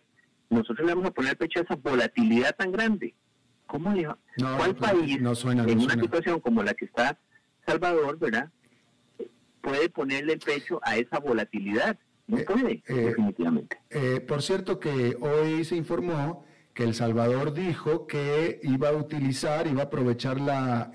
[0.49, 3.13] nosotros le vamos a poner pecho a esa volatilidad tan grande.
[3.65, 4.17] ¿Cómo le va?
[4.57, 7.17] ¿Cuál país en una situación como la que está
[7.65, 8.49] Salvador, verdad?
[9.67, 11.97] puede ponerle el pecho a esa volatilidad.
[12.27, 13.77] No eh, puede, eh, definitivamente.
[13.89, 19.67] Eh, por cierto que hoy se informó que El Salvador dijo que iba a utilizar,
[19.67, 20.91] iba a aprovechar la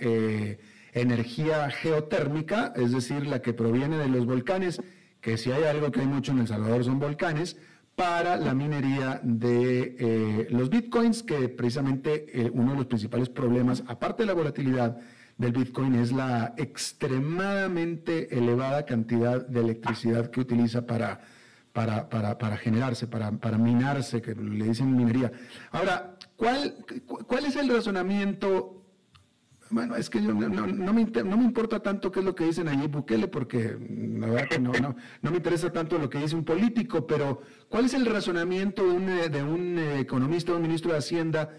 [0.93, 4.81] energía geotérmica, es decir, la que proviene de los volcanes,
[5.21, 7.57] que si hay algo que hay mucho en El Salvador son volcanes,
[7.95, 14.27] para la minería de los bitcoins, que precisamente uno de los principales problemas, aparte de
[14.27, 14.99] la volatilidad,
[15.39, 21.21] del Bitcoin es la extremadamente elevada cantidad de electricidad que utiliza para,
[21.73, 25.33] para, para, para generarse, para, para, minarse, que le dicen minería.
[25.71, 26.77] Ahora, ¿cuál,
[27.27, 28.82] cuál es el razonamiento?
[29.73, 31.01] Bueno, es que no, me, no, me,
[31.45, 33.75] importa tanto qué es lo que dicen allí Bukele, porque
[34.19, 37.87] la verdad que no, no, me interesa tanto lo que dice un político, pero ¿cuál
[37.87, 41.51] es el razonamiento de un, de un economista, un ministro de Hacienda?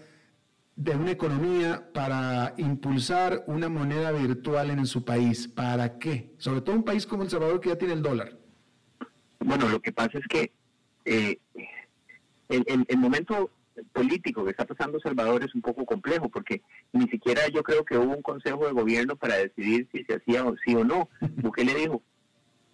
[0.76, 5.46] de una economía para impulsar una moneda virtual en su país.
[5.46, 6.34] ¿Para qué?
[6.38, 8.36] Sobre todo un país como El Salvador que ya tiene el dólar.
[9.38, 10.52] Bueno, lo que pasa es que
[11.04, 11.38] eh,
[12.48, 13.50] el, momento
[13.92, 16.62] político que está pasando Salvador es un poco complejo porque
[16.92, 20.44] ni siquiera yo creo que hubo un consejo de gobierno para decidir si se hacía
[20.44, 21.08] o sí o no.
[21.20, 22.02] le dijo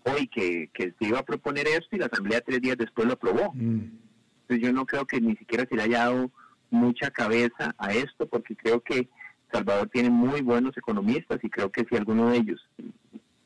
[0.05, 3.15] hoy que, que se iba a proponer esto y la Asamblea tres días después lo
[3.15, 3.53] aprobó.
[3.55, 3.99] Mm.
[4.43, 6.31] Entonces yo no creo que ni siquiera se le haya dado
[6.71, 9.09] mucha cabeza a esto porque creo que
[9.53, 12.69] Salvador tiene muy buenos economistas y creo que si alguno de ellos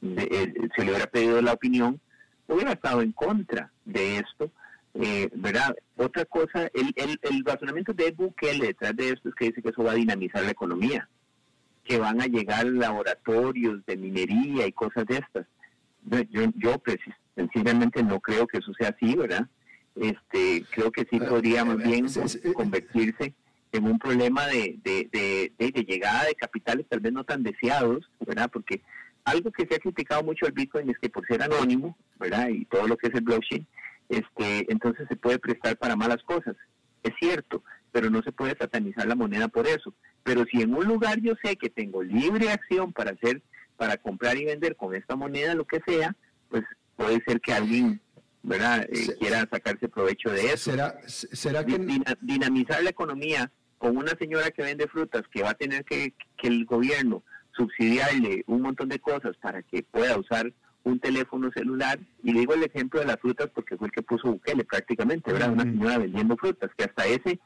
[0.02, 2.00] eh, se le hubiera pedido la opinión,
[2.46, 4.50] hubiera estado en contra de esto.
[4.95, 5.76] Eh, ¿verdad?
[5.97, 9.70] Otra cosa, el, el, el razonamiento de Bukele detrás de esto es que dice que
[9.70, 11.09] eso va a dinamizar la economía,
[11.82, 15.47] que van a llegar laboratorios de minería y cosas de estas.
[16.30, 16.99] Yo, yo pues,
[17.34, 19.49] sencillamente no creo que eso sea así, ¿verdad?
[19.97, 22.07] este, creo que sí podría más bien
[22.55, 23.34] convertirse
[23.72, 28.51] en un problema de, de, de, llegada de capitales tal vez no tan deseados, ¿verdad?
[28.53, 28.82] Porque
[29.24, 32.49] algo que se ha criticado mucho al Bitcoin es que por ser anónimo, ¿verdad?
[32.49, 33.66] Y todo lo que es el blockchain,
[34.18, 36.56] este, entonces se puede prestar para malas cosas.
[37.02, 37.62] Es cierto,
[37.92, 39.94] pero no se puede satanizar la moneda por eso.
[40.22, 43.42] Pero si en un lugar yo sé que tengo libre acción para hacer,
[43.76, 46.14] para comprar y vender con esta moneda, lo que sea,
[46.48, 46.64] pues
[46.96, 48.00] puede ser que alguien
[48.42, 48.86] ¿verdad?
[48.90, 50.70] Eh, quiera sacarse provecho de eso.
[50.70, 51.78] ¿Será, será que...
[52.20, 56.48] dinamizar la economía con una señora que vende frutas que va a tener que, que
[56.48, 57.22] el gobierno
[57.56, 60.52] subsidiarle un montón de cosas para que pueda usar
[60.85, 64.30] un teléfono celular, y digo el ejemplo de las frutas porque fue el que puso
[64.30, 65.53] Bukele prácticamente, ¿verdad?
[65.53, 67.41] Una señora vendiendo frutas, que hasta ese,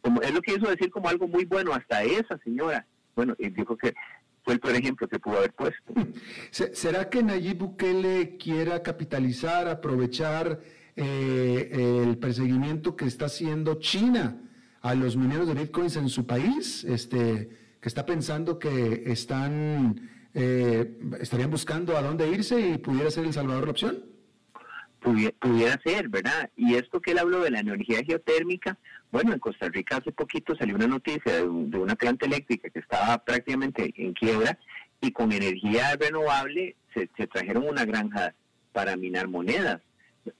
[0.00, 3.76] como él lo quiso decir como algo muy bueno, hasta esa señora, bueno, y dijo
[3.76, 3.94] que
[4.42, 5.92] fue el peor ejemplo que pudo haber puesto.
[6.50, 10.60] ¿Será que Nayib Bukele quiera capitalizar, aprovechar
[10.96, 14.38] eh, el perseguimiento que está haciendo China
[14.80, 16.84] a los mineros de bitcoins en su país?
[16.84, 17.50] Este,
[17.80, 23.32] que está pensando que están eh, estarían buscando a dónde irse y pudiera ser El
[23.32, 24.04] Salvador la opción?
[25.00, 26.48] Pudiera, ser, ¿verdad?
[26.56, 28.78] Y esto que él habló de la energía geotérmica,
[29.10, 33.18] bueno, en Costa Rica hace poquito salió una noticia de, una planta eléctrica que estaba
[33.18, 34.56] prácticamente en quiebra
[35.00, 38.32] y con energía renovable se, trajeron una granja
[38.72, 39.82] para minar monedas.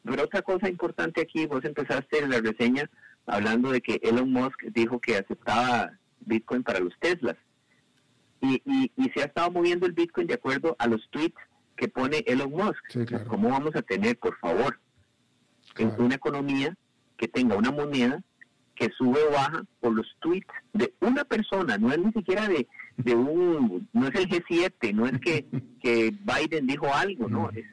[0.05, 2.88] Pero otra cosa importante aquí, vos empezaste en la reseña
[3.26, 5.90] hablando de que Elon Musk dijo que aceptaba
[6.20, 7.36] Bitcoin para los Teslas
[8.43, 11.38] y, y, se ha estado moviendo el Bitcoin de acuerdo a los tweets
[11.76, 13.26] que pone Elon Musk.
[13.28, 14.78] ¿Cómo vamos a tener, por favor,
[15.99, 16.76] una economía
[17.16, 18.22] que tenga una moneda
[18.74, 21.78] que sube o baja por los tweets de una persona?
[21.78, 22.66] No es ni siquiera de,
[22.97, 25.47] de un, no es el G7, no es que,
[25.80, 27.64] que Biden dijo algo, no, es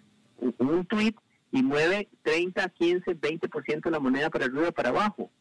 [0.60, 1.16] un tweet
[1.52, 5.32] y mueve 30, 15, 20% la moneda para arriba o para abajo.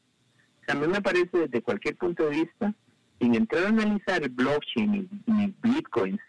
[0.67, 2.75] a mí me parece desde cualquier punto de vista
[3.19, 6.21] sin entrar a analizar blockchain ni, bitcoins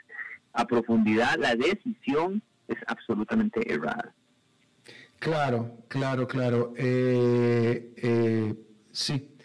[0.54, 4.14] a profundidad, la decisión es absolutamente errada.
[5.20, 6.74] Claro, claro, claro.
[6.78, 8.56] Eh, eh,
[8.92, 9.36] sí.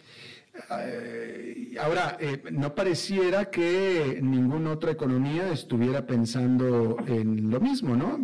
[0.70, 2.16] Eh, ahora,
[2.52, 8.20] no pareciera que ninguna otra economía estuviera pensando en lo mismo, ¿no?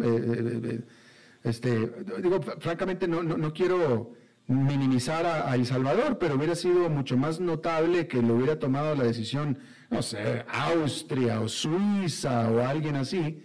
[1.42, 1.90] este,
[2.22, 4.14] digo, francamente, no, no, no quiero
[4.50, 9.04] minimizar a, El Salvador, pero hubiera sido mucho más notable que lo hubiera tomado la
[9.04, 9.58] decisión,
[9.90, 13.42] no sé, Austria o Suiza o alguien así.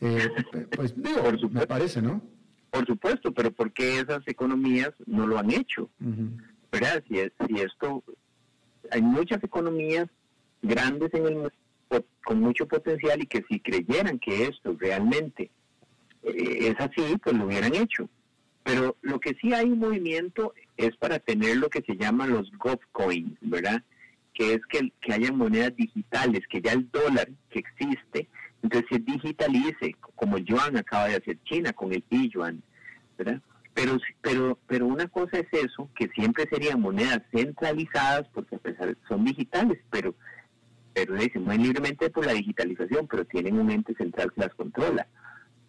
[0.00, 0.28] Eh,
[0.74, 2.22] pues digo, me parece, ¿no?
[2.70, 5.90] Por supuesto, pero ¿por qué esas economías no lo han hecho?
[6.72, 7.02] ¿Verdad?
[7.08, 8.02] Si, si esto,
[8.90, 10.08] hay muchas economías
[10.62, 11.52] grandes en el mundo
[12.24, 15.50] con mucho potencial y que si creyeran que esto realmente
[16.22, 18.08] eh, es así, pues lo hubieran hecho.
[18.68, 22.50] Pero lo que sí hay un movimiento es para tener lo que se llama los
[22.58, 23.82] GovCoins, ¿verdad?
[24.34, 28.28] Que es que, que haya monedas digitales, que ya el dólar que existe,
[28.62, 32.62] entonces se digitalice, como yuan acaba de hacer China con el yuan,
[33.16, 33.40] ¿verdad?
[33.72, 38.88] Pero, pero, pero una cosa es eso, que siempre serían monedas centralizadas, porque a pesar
[38.88, 40.14] de que son digitales, pero,
[40.92, 45.06] pero se mueven libremente por la digitalización, pero tienen un ente central que las controla.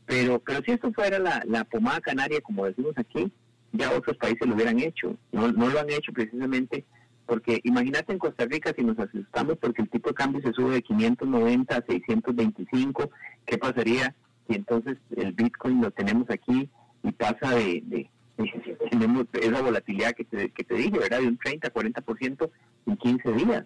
[0.10, 3.32] Pero, pero si esto fuera la, pomada canaria, como decimos aquí,
[3.72, 5.16] ya otros países lo hubieran hecho.
[5.32, 6.84] No, no lo han hecho precisamente
[7.28, 10.74] porque imagínate en Costa Rica si nos asustamos porque el tipo de cambio se sube
[10.74, 13.12] de 590 a 625,
[13.45, 14.16] ¿qué pasaría
[14.47, 16.68] si entonces el Bitcoin lo tenemos aquí
[17.03, 18.10] y pasa de,
[18.89, 21.20] tenemos esa volatilidad que te, que te ¿verdad?
[21.20, 22.49] De un 30, 40%
[22.88, 23.66] en 15 días.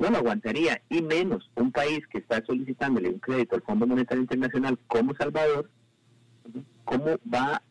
[0.00, 4.22] No lo aguantaría, y menos un país que está solicitándole un crédito al Fondo Monetario
[4.22, 5.70] Internacional como Salvador,
[6.84, 7.62] cómo va,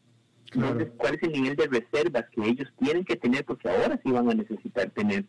[0.98, 4.30] cuál es el nivel de reservas que ellos tienen que tener, porque ahora sí van
[4.30, 5.26] a necesitar tener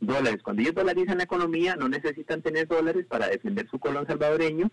[0.00, 0.42] dólares.
[0.42, 4.70] Cuando ellos dolarizan la economía, no necesitan tener dólares para defender su colón salvadoreño,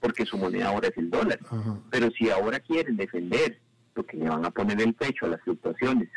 [0.00, 1.38] porque su moneda ahora es el dólar.
[1.90, 3.58] Pero si ahora quieren defender,
[3.94, 6.08] porque le van a poner el pecho a las fluctuaciones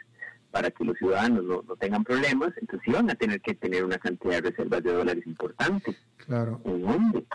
[0.53, 3.97] para que los ciudadanos no, tengan problemas, entonces sí van a tener que tener una
[3.97, 5.95] cantidad de reservas de dólares importantes.
[6.17, 6.61] Claro.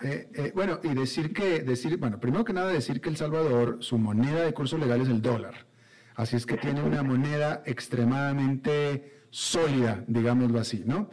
[0.02, 3.78] Eh, eh, bueno, y decir que, decir, bueno, primero que nada decir que El Salvador,
[3.80, 5.66] su moneda de curso legal es el dólar.
[6.14, 11.10] Así es que tiene una moneda extremadamente sólida, digámoslo así, ¿no?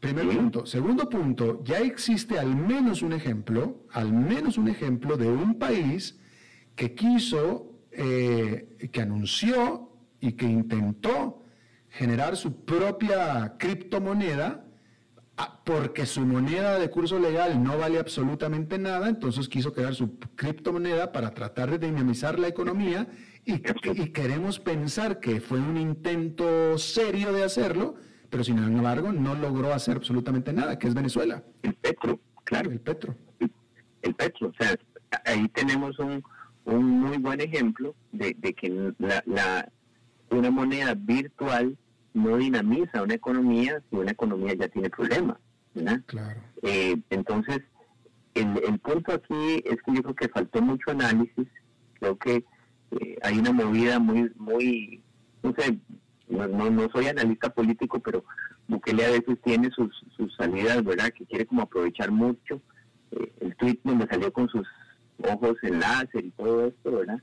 [0.00, 0.66] Primer punto.
[0.66, 6.20] Segundo punto, ya existe al menos un ejemplo, al menos un ejemplo de un país
[6.76, 9.87] que quiso, eh, que anunció
[10.20, 11.42] y que intentó
[11.90, 14.64] generar su propia criptomoneda
[15.36, 20.18] ah, porque su moneda de curso legal no vale absolutamente nada, entonces quiso crear su
[20.36, 23.06] criptomoneda para tratar de dinamizar la economía
[23.44, 23.60] y,
[24.12, 27.94] queremos pensar que fue un intento serio de hacerlo,
[28.28, 31.42] pero sin embargo no logró hacer absolutamente nada, que es Venezuela.
[31.62, 32.70] El petro, claro.
[32.70, 33.16] El petro.
[34.02, 34.76] El petro, o sea,
[35.24, 36.22] ahí tenemos un,
[36.66, 39.72] muy buen ejemplo de, que la
[40.30, 41.76] una moneda virtual
[42.14, 45.38] no dinamiza una economía si una economía ya tiene problemas.
[46.06, 46.40] Claro.
[46.62, 47.60] Eh, entonces,
[48.34, 51.46] el, punto aquí es que yo creo que faltó mucho análisis.
[52.00, 52.44] Creo que
[52.92, 55.02] eh, hay una movida muy, muy,
[55.42, 55.78] no sé,
[56.28, 58.24] no, no, soy analista político, pero
[58.66, 61.10] Bukele a veces tiene sus, sus salidas, ¿verdad?
[61.10, 62.60] Que quiere como aprovechar mucho.
[63.12, 64.66] Eh, el tweet donde salió con sus
[65.22, 67.20] ojos en láser y todo esto, ¿verdad?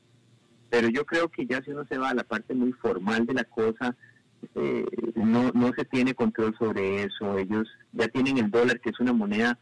[0.70, 3.34] Pero yo creo que ya si uno se va a la parte muy formal de
[3.34, 3.96] la cosa,
[4.56, 4.86] eh,
[5.16, 7.38] no, no se tiene control sobre eso.
[7.38, 9.60] Ellos ya tienen el dólar, que es una moneda,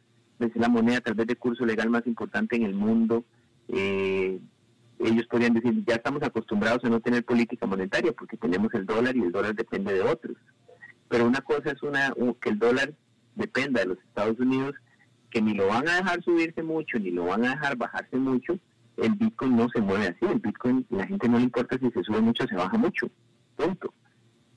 [0.55, 3.23] la moneda tal vez de curso legal más importante en el mundo.
[3.67, 4.39] Eh,
[4.99, 9.15] ellos podrían decir, ya estamos acostumbrados a no tener política monetaria porque tenemos el dólar
[9.15, 10.37] y el dólar depende de otros.
[11.09, 12.93] Pero una cosa es una que el dólar
[13.35, 14.75] dependa de los Estados Unidos,
[15.29, 18.57] que ni lo van a dejar subirse mucho, ni lo van a dejar bajarse mucho.
[18.97, 20.31] El Bitcoin no se mueve así.
[20.31, 23.09] El Bitcoin, la gente no le importa si se sube mucho o se baja mucho.
[23.55, 23.93] Punto.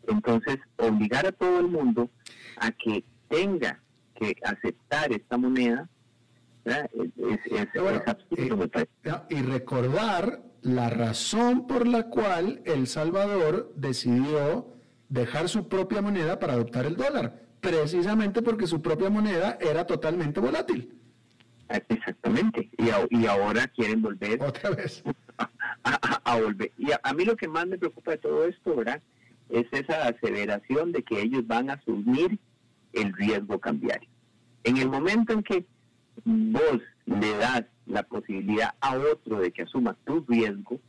[0.09, 2.11] Entonces, obligar a todo el mundo
[2.59, 3.81] a que tenga
[4.15, 5.89] que aceptar esta moneda
[9.29, 14.75] y recordar la razón por la cual El Salvador decidió
[15.09, 20.41] dejar su propia moneda para adoptar el dólar, precisamente porque su propia moneda era totalmente
[20.41, 20.93] volátil.
[21.69, 24.43] Exactamente, y, ahora quieren volver.
[24.43, 25.03] Otra vez.
[25.83, 26.73] A, volver.
[26.79, 29.03] Y a, mí lo que más me preocupa de todo esto, ¿verdad?
[29.49, 32.39] Es esa aceleración de que ellos van a asumir
[32.93, 34.09] el riesgo cambiario.
[34.65, 35.65] En el momento en que
[36.25, 40.81] vos le das la posibilidad a otro de que asuma tu riesgo,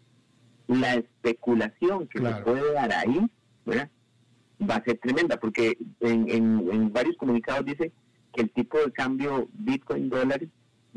[0.68, 3.30] la especulación que se puede dar ahí
[3.68, 7.92] va a ser tremenda, porque en, en, varios comunicados dice
[8.34, 10.48] que el tipo de cambio Bitcoin-dólar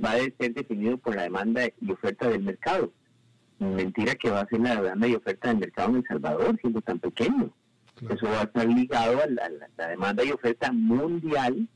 [0.02, 2.92] va a ser definido por la demanda y oferta del mercado.
[3.58, 6.80] Mentira que va a ser la demanda y oferta del mercado en El Salvador, siendo
[6.80, 7.50] tan pequeño.
[8.08, 11.68] Eso va a estar ligado a la, demanda y oferta mundial.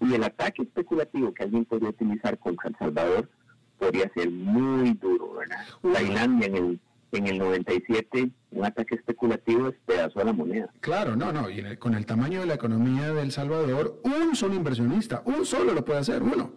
[0.00, 3.30] Y el ataque especulativo que alguien podría utilizar contra El Salvador
[3.78, 5.64] podría ser muy duro, ¿verdad?
[5.92, 6.80] Tailandia en el,
[7.12, 10.72] en el 97, un ataque especulativo despedazó a la moneda.
[10.80, 14.54] Claro, no, no, y con el tamaño de la economía de El Salvador, un solo
[14.54, 16.52] inversionista, un solo lo puede hacer, uno.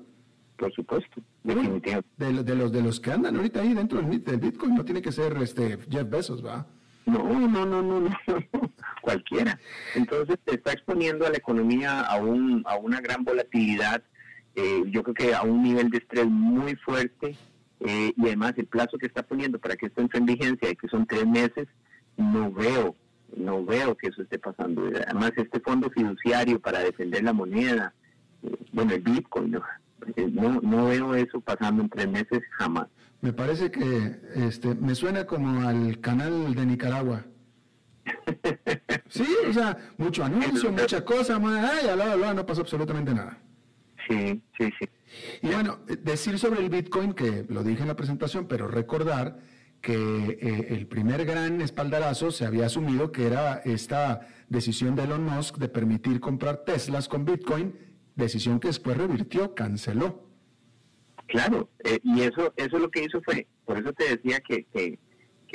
[0.58, 2.08] Por supuesto, definitivamente.
[2.18, 5.12] De, de, los, de los que andan ahorita ahí dentro del, Bitcoin, no tiene que
[5.12, 6.66] ser este Jeff Bezos, ¿va?
[7.06, 8.10] No, no, no, no, no,
[9.02, 9.60] cualquiera.
[9.96, 14.02] Entonces te está exponiendo a la economía a, un, a una gran volatilidad,
[14.56, 17.36] eh, yo creo que a un nivel de estrés muy fuerte
[17.82, 20.88] eh, y además el plazo que está poniendo para que esto entre en vigencia, que
[20.88, 21.68] son tres meses,
[22.16, 22.96] no veo,
[23.36, 24.90] no veo que eso esté pasando.
[25.06, 27.94] Además este fondo fiduciario para defender la moneda,
[28.42, 29.62] eh, bueno, el Bitcoin, no,
[30.32, 32.88] no, no veo eso pasando en tres meses jamás.
[33.22, 37.26] Me parece que este, me suena como al canal de Nicaragua.
[39.08, 43.38] Sí, o sea, mucho anuncio, mucha cosa, ay, al lado, no pasó absolutamente nada.
[44.08, 44.90] Sí, sí, sí.
[45.42, 49.38] Y bueno, decir sobre el Bitcoin, que lo dije en la presentación, pero recordar
[49.82, 55.24] que eh, el primer gran espaldarazo se había asumido que era esta decisión de Elon
[55.24, 57.76] Musk de permitir comprar Teslas con Bitcoin,
[58.16, 60.24] decisión que después revirtió, canceló.
[61.28, 65.00] Claro, eh, y eso eso lo que hizo fue, por eso te decía que, que,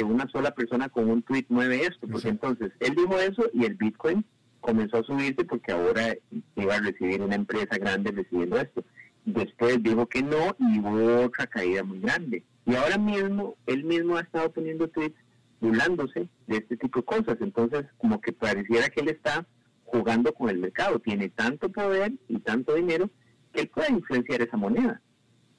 [0.03, 3.75] una sola persona con un tweet mueve esto, porque entonces él dijo eso y el
[3.75, 4.25] Bitcoin
[4.61, 6.17] comenzó a subirse porque ahora
[6.57, 8.83] iba a recibir una empresa grande recibiendo esto.
[9.27, 12.43] Después dijo que no y hubo otra caída muy grande.
[12.65, 15.19] Y ahora mismo, él mismo ha estado poniendo tweets
[15.61, 17.37] burlándose de este tipo de cosas.
[17.43, 19.47] Entonces, como que pareciera que él está
[19.91, 20.99] jugando con el mercado.
[20.99, 23.11] Tiene tanto poder y tanto dinero
[23.53, 25.01] que él puede influenciar esa moneda.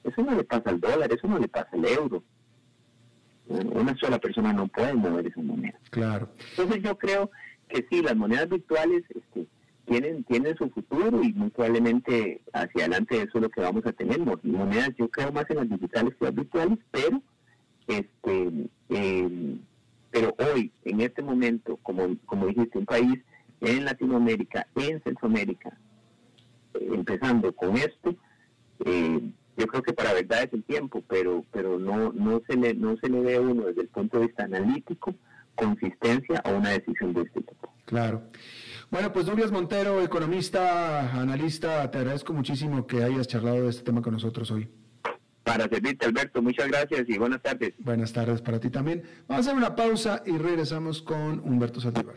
[0.04, 2.22] Eso no le pasa al dólar, eso no le pasa al euro.
[3.46, 5.78] Una sola persona no puede mover esa moneda.
[5.90, 6.28] Claro.
[6.50, 7.30] Entonces yo creo
[7.68, 9.46] que sí, las monedas virtuales este,
[9.84, 13.92] tienen, tienen su futuro y muy probablemente hacia adelante eso es lo que vamos a
[13.92, 14.18] tener.
[14.20, 17.22] Monedas yo creo más en las digitales que las virtuales, pero
[17.86, 19.58] este em,
[20.12, 23.18] pero hoy, en este momento, como, como dijiste, un país
[23.62, 25.78] en Latinoamérica, en Centroamérica,
[26.74, 28.14] eh, empezando con esto,
[28.84, 29.20] eh,
[29.56, 32.96] yo creo que para verdad es el tiempo, pero pero no no se le no
[32.96, 35.14] se le ve a uno desde el punto de vista analítico
[35.54, 37.72] consistencia a una decisión de este tipo.
[37.84, 38.22] Claro.
[38.90, 44.02] Bueno, pues Douglas Montero, economista, analista, te agradezco muchísimo que hayas charlado de este tema
[44.02, 44.68] con nosotros hoy.
[45.44, 47.74] Para servirte, Alberto, muchas gracias y buenas tardes.
[47.78, 49.02] Buenas tardes para ti también.
[49.26, 52.16] Vamos a hacer una pausa y regresamos con Humberto Saldívar.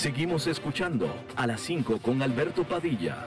[0.00, 3.26] Seguimos escuchando a las 5 con Alberto Padilla.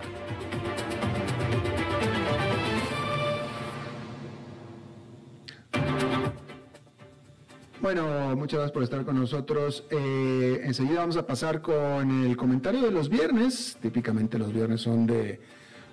[7.80, 9.84] Bueno, muchas gracias por estar con nosotros.
[9.92, 13.78] Eh, enseguida vamos a pasar con el comentario de los viernes.
[13.80, 15.40] Típicamente los viernes son de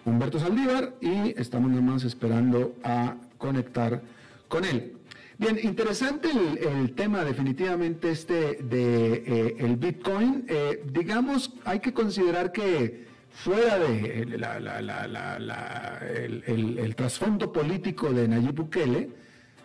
[0.07, 4.01] Humberto Saldívar y estamos nada más esperando a conectar
[4.49, 4.97] con él.
[5.41, 10.45] Bien, interesante el, tema definitivamente este de eh, el Bitcoin.
[10.47, 14.21] Eh, digamos, hay que considerar que fuera de
[16.47, 19.09] el, trasfondo político de Nayib Bukele,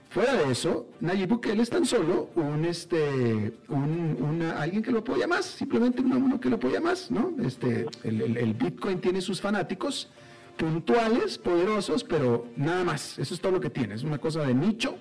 [0.09, 5.27] fuera de eso, Nayib Bukele es tan solo un este un, alguien que lo apoya
[5.27, 7.33] más, simplemente uno, que lo apoya más, ¿no?
[7.45, 10.09] Este, el, Bitcoin tiene sus fanáticos
[10.55, 13.19] puntuales, poderosos, pero nada más.
[13.19, 13.95] Eso es todo lo que tiene.
[13.95, 14.97] Es una cosa de nicho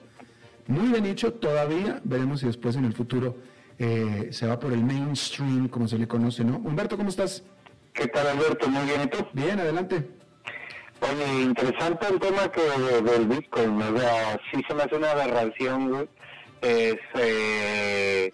[0.66, 2.00] muy bien hecho todavía.
[2.04, 3.36] Veremos si después en el futuro
[3.78, 6.58] eh, se va por el mainstream, como se le conoce, ¿no?
[6.58, 7.42] Humberto, ¿cómo estás?
[7.92, 8.68] ¿Qué tal, Alberto?
[8.68, 9.26] Muy bien, ¿y tú?
[9.32, 10.08] Bien, adelante.
[11.00, 12.62] Oye, interesante el tema que
[13.02, 16.08] del Bitcoin, o sea, sí se me hace una aberración,
[16.62, 18.32] es eh,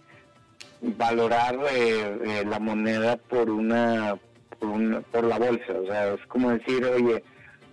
[0.80, 4.16] valorar eh, la moneda por una,
[4.58, 7.24] por una, por la bolsa, o sea, es como decir, oye,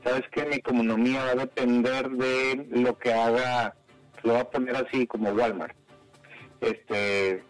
[0.04, 0.46] ¿sabes qué?
[0.46, 3.76] Mi economía va a depender de lo que haga
[4.24, 5.76] lo va a poner así como Walmart.
[6.60, 7.44] Este,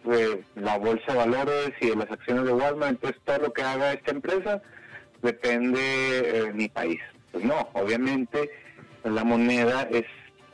[0.54, 3.92] la bolsa de valores y de las acciones de Walmart, entonces todo lo que haga
[3.94, 4.62] esta empresa
[5.22, 5.80] depende
[6.18, 7.00] eh, de mi país.
[7.32, 8.50] Pues no, obviamente
[9.04, 10.04] la moneda es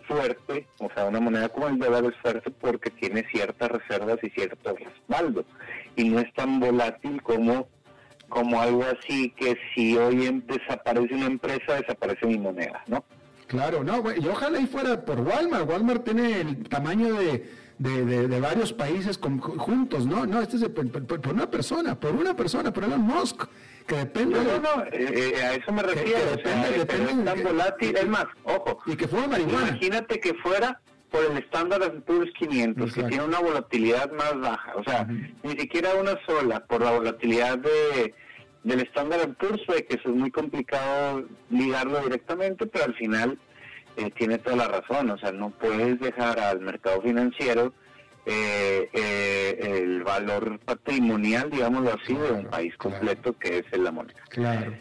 [0.07, 4.31] fuerte, o sea, una moneda como el dólar es fuerte porque tiene ciertas reservas y
[4.31, 5.45] cierto respaldo
[5.97, 7.69] y no es tan volátil como
[8.29, 13.05] como algo así que si hoy desaparece una empresa, desaparece mi moneda, ¿no?
[13.55, 15.71] Claro, no, y ojalá y fuera por Walmart.
[15.71, 17.47] Walmart tiene el tamaño de,
[17.79, 20.27] de, varios países juntos, ¿no?
[20.27, 20.85] No, este es por,
[21.33, 23.45] una persona, por una persona, por Elon Musk,
[23.87, 26.33] que depende no, no, no, eh, eh, a eso me refiero.
[26.33, 28.79] depende, depende, es tan volátil, es más, ojo.
[28.87, 29.69] Y que fuera marihuana.
[29.69, 30.81] Imagínate que fuera
[31.13, 35.07] por el estándar Poor's 500, que tiene una volatilidad más baja, o sea,
[35.45, 38.15] ni siquiera una sola, por la volatilidad de
[38.65, 43.39] del estándar Poor's, que eso es muy complicado ligarlo directamente, pero al final
[43.97, 47.73] eh, tiene toda la razón, o sea, no puedes dejar al mercado financiero
[48.27, 54.19] eh, eh, el valor patrimonial, digámoslo así, de un país completo que es la moneda.
[54.31, 54.73] Claro.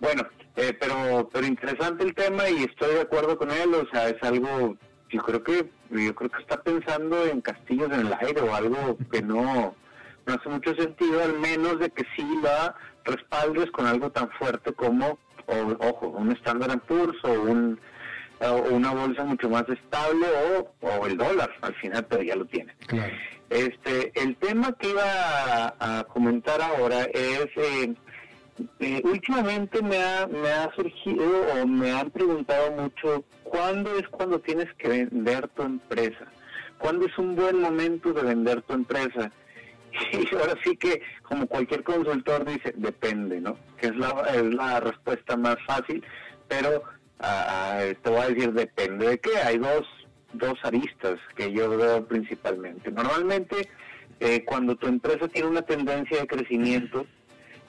[0.00, 4.20] bueno, pero pero interesante el tema y estoy de acuerdo con él, o sea, es
[4.22, 4.76] algo,
[5.10, 8.96] yo creo que yo creo que está pensando en castillos en el aire o algo
[9.12, 9.76] que no
[10.26, 12.74] no hace mucho sentido, al menos de que sí la
[13.04, 17.78] respaldes con algo tan fuerte como, ojo, un Standard Poor's o un
[18.40, 20.26] o una bolsa mucho más estable
[20.82, 22.74] o, el dólar al final pero ya lo tiene.
[23.48, 27.94] Este el tema que iba a, comentar ahora es eh,
[28.80, 34.40] eh, últimamente me ha, me ha surgido o me han preguntado mucho cuándo es cuando
[34.40, 36.26] tienes que vender tu empresa
[36.78, 39.30] cuándo es un buen momento de vender tu empresa
[40.12, 43.56] y ahora sí que, como cualquier consultor dice, depende, ¿no?
[43.78, 46.04] Que es la, es la respuesta más fácil,
[46.48, 46.82] pero
[47.20, 47.46] ah,
[47.78, 49.36] ah, te voy a decir, depende de qué.
[49.38, 49.86] Hay dos,
[50.32, 52.90] dos aristas que yo veo principalmente.
[52.90, 53.68] Normalmente,
[54.20, 57.06] eh, cuando tu empresa tiene una tendencia de crecimiento,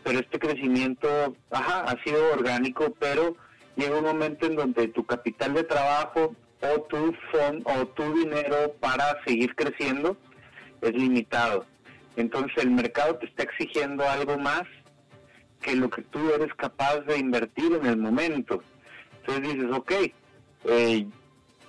[0.03, 3.35] pero este crecimiento, ha sido orgánico, pero
[3.75, 8.75] llega un momento en donde tu capital de trabajo o tu fondo o tu dinero
[8.79, 10.15] para seguir creciendo
[10.81, 11.65] es limitado.
[12.15, 14.63] Entonces el mercado te está exigiendo algo más
[15.61, 18.61] que lo que tú eres capaz de invertir en el momento.
[19.19, 19.91] Entonces dices, ok,
[20.65, 21.07] eh,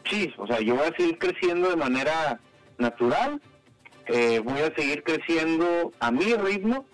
[0.09, 2.39] sí, o sea, yo voy a seguir creciendo de manera
[2.79, 3.41] natural,
[4.07, 6.87] eh, voy a seguir creciendo a mi ritmo,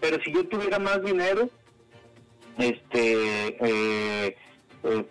[0.00, 1.50] pero si yo tuviera más dinero,
[2.58, 4.36] este, eh,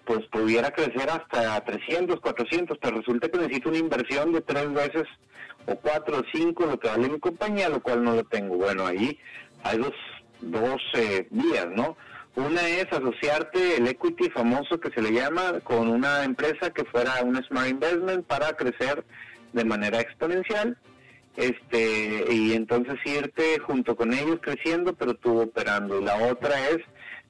[0.06, 5.04] pues pudiera crecer hasta 300, 400, pero resulta que necesito una inversión de tres veces
[5.68, 8.58] o cuatro o cinco lo que vale mi compañía, lo cual no lo tengo.
[8.58, 9.18] Bueno, ahí
[9.64, 9.94] hay dos,
[10.42, 11.98] dos eh, vías, ¿no?
[12.36, 17.24] Una es asociarte el equity famoso que se le llama con una empresa que fuera
[17.24, 19.06] un smart investment para crecer
[19.54, 20.78] de manera exponencial.
[21.38, 26.00] este y entonces irte junto con ellos creciendo, pero tú operando.
[26.00, 26.80] Y la otra es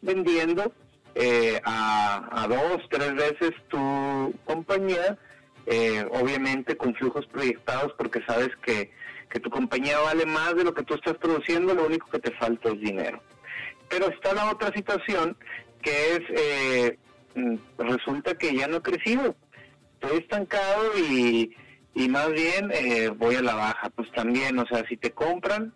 [0.02, 0.74] vendiendo
[1.14, 5.18] eh, a, a, dos, tres veces tu compañía,
[5.66, 8.92] eh, obviamente con flujos proyectados porque sabes que,
[9.30, 12.32] que tu compañía vale más de lo que tú estás produciendo, lo único que te
[12.32, 13.22] falta es dinero.
[13.90, 15.38] Pero está la otra situación
[15.82, 17.00] que es, eh,
[17.36, 19.36] mm, resulta que ya no he crecido,
[19.94, 21.56] estoy estancado y,
[21.94, 23.90] y más bien eh, voy a la baja.
[23.92, 25.74] Pues también, o sea, si te compran,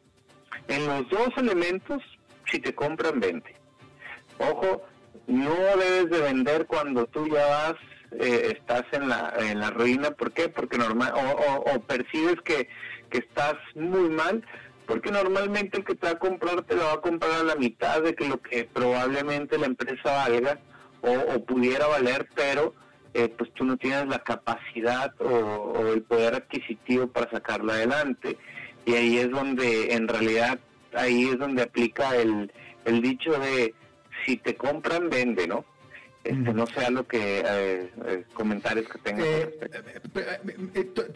[0.67, 2.01] en los dos elementos,
[2.51, 3.55] si te compran, vende.
[4.37, 4.83] Ojo,
[5.27, 7.75] no debes de vender cuando tú ya vas,
[8.11, 10.11] eh, estás en la, en la ruina.
[10.11, 10.49] ¿Por qué?
[10.49, 12.67] Porque normal, o, o, percibes que,
[13.09, 14.43] que estás muy mal,
[14.85, 17.55] porque normalmente el que te va a comprar te lo va a comprar a la
[17.55, 20.59] mitad de que lo que probablemente la empresa valga
[21.01, 22.73] o, pudiera valer, pero
[23.13, 28.37] eh, pues tú no tienes la capacidad o, el poder adquisitivo para sacarla adelante.
[28.85, 30.59] Y ahí es donde, en realidad,
[30.93, 32.51] ahí es donde aplica el,
[32.85, 33.73] el dicho de
[34.25, 35.63] si te compran, vende, ¿no?
[36.23, 39.23] Este, no sea lo que eh, eh, comentarios que tenga.
[39.25, 39.57] Eh,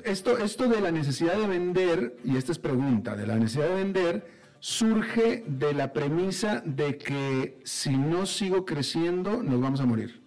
[0.06, 3.76] esto, esto de la necesidad de vender, y esta es pregunta, de la necesidad de
[3.76, 4.28] vender,
[4.60, 10.22] surge de la premisa de que si no sigo creciendo, nos vamos a morir.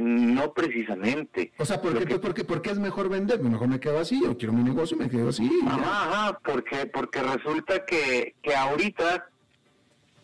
[0.00, 1.52] no precisamente.
[1.56, 3.40] O sea, ¿por qué, ¿por, qué, es mejor vender?
[3.40, 5.48] Mejor me quedo así, yo quiero mi negocio, me quedo así.
[5.68, 9.30] Ajá, porque, porque resulta que, que ahorita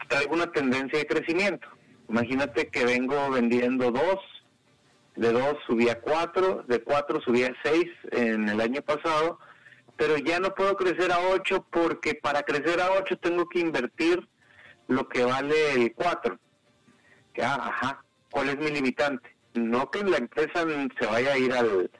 [0.09, 1.69] traigo una tendencia de crecimiento.
[2.09, 4.21] Imagínate que vengo vendiendo dos,
[5.17, 9.39] de dos subí a cuatro, de cuatro subí a seis en el año pasado,
[9.97, 14.29] pero ya no puedo crecer a ocho porque para crecer a ocho tengo que invertir
[14.89, 16.39] lo que vale el cuatro.
[17.43, 19.37] Ah, ajá, ¿cuál es mi limitante?
[19.55, 20.65] No que la empresa
[20.99, 21.91] se vaya a ir al,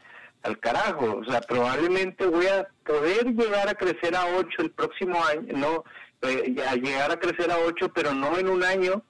[0.43, 5.23] al carajo, o sea, probablemente voy a poder llegar a crecer a ocho el próximo
[5.25, 5.85] año, no,
[6.23, 9.03] eh, a llegar a crecer a ocho, pero no en un año,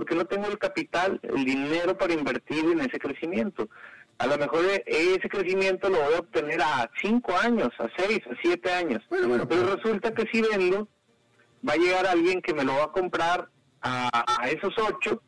[0.00, 3.68] porque no tengo el capital, el dinero para invertir en ese crecimiento.
[4.16, 8.34] A lo mejor ese crecimiento lo voy a obtener a cinco años, a seis, a
[8.40, 9.02] siete años.
[9.10, 10.88] pero resulta que si vendo,
[11.68, 13.50] va a llegar alguien que me lo va a comprar
[13.82, 15.20] a, esos ocho,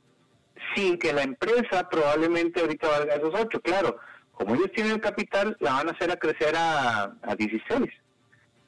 [0.74, 3.60] sin que la empresa probablemente ahorita valga esos ocho.
[3.60, 3.98] Claro,
[4.32, 7.90] como ellos tienen el capital, la van a hacer a crecer a, a 16.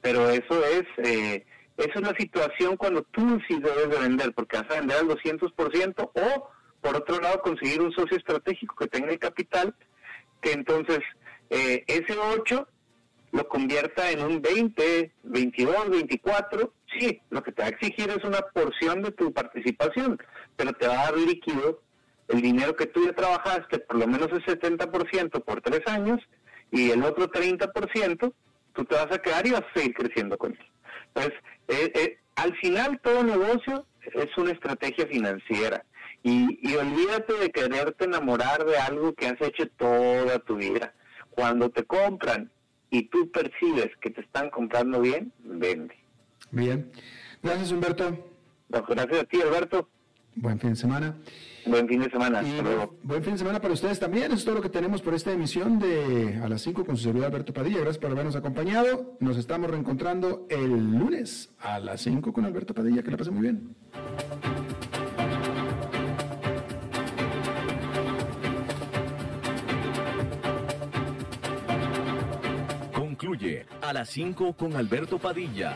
[0.01, 0.83] Pero eso es...
[0.97, 1.45] Eh,
[1.77, 5.07] esa es la situación cuando tú sí debes de vender, porque vas a vender al
[5.07, 6.49] 200% o,
[6.81, 9.75] por otro lado, conseguir un socio estratégico que tenga el capital,
[10.41, 10.99] que entonces
[11.49, 12.67] eh, ese 8
[13.31, 16.73] lo convierta en un 20, 22, 24.
[16.97, 20.17] Sí, lo que te va a exigir es una porción de tu participación,
[20.55, 21.81] pero te va a dar líquido
[22.29, 26.21] el dinero que tú ya trabajaste, por lo menos el 70% por tres años,
[26.71, 28.33] y el otro 30%,
[28.73, 30.74] tú te vas a quedar y vas a seguir creciendo con él.
[31.15, 31.33] Entonces,
[31.69, 35.83] eh, eh, al final todo negocio es una estrategia financiera.
[36.23, 40.93] Y, y, olvídate de quererte enamorar de algo que has hecho toda tu vida.
[41.29, 42.51] Cuando te compran
[42.89, 45.95] y tú percibes que te están comprando bien, vende.
[46.51, 46.91] Bien.
[47.43, 48.27] Gracias, Humberto.
[48.69, 49.87] Gracias a ti, Alberto.
[50.35, 51.15] Buen fin de semana.
[51.65, 52.43] Buen fin de semana.
[53.01, 54.25] Buen fin de semana para ustedes también.
[54.25, 57.03] Eso es todo lo que tenemos por esta emisión de A las 5 con su
[57.03, 57.77] servidor Alberto Padilla.
[57.77, 59.17] Gracias por habernos acompañado.
[59.19, 63.01] Nos estamos reencontrando el lunes a las 5 con Alberto Padilla.
[63.01, 63.75] Que la pase muy bien.
[72.93, 75.75] Concluye A las 5 con Alberto Padilla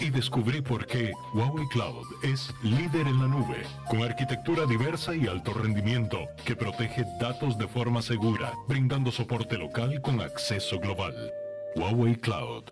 [0.00, 5.26] y descubrí por qué Huawei Cloud es líder en la nube, con arquitectura diversa y
[5.26, 11.14] alto rendimiento que protege datos de forma segura, brindando soporte local con acceso global.
[11.76, 12.64] Huawei Cloud.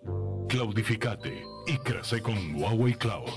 [0.47, 3.29] Cloudificate y crece con Huawei Cloud.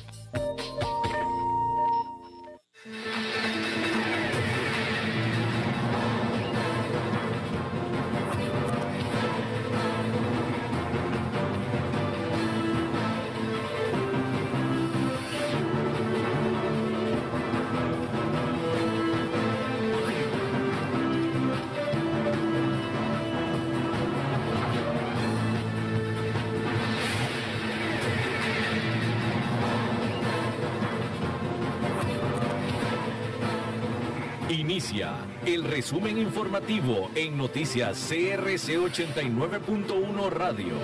[35.47, 40.75] El resumen informativo en noticias CRC 89.1 Radio.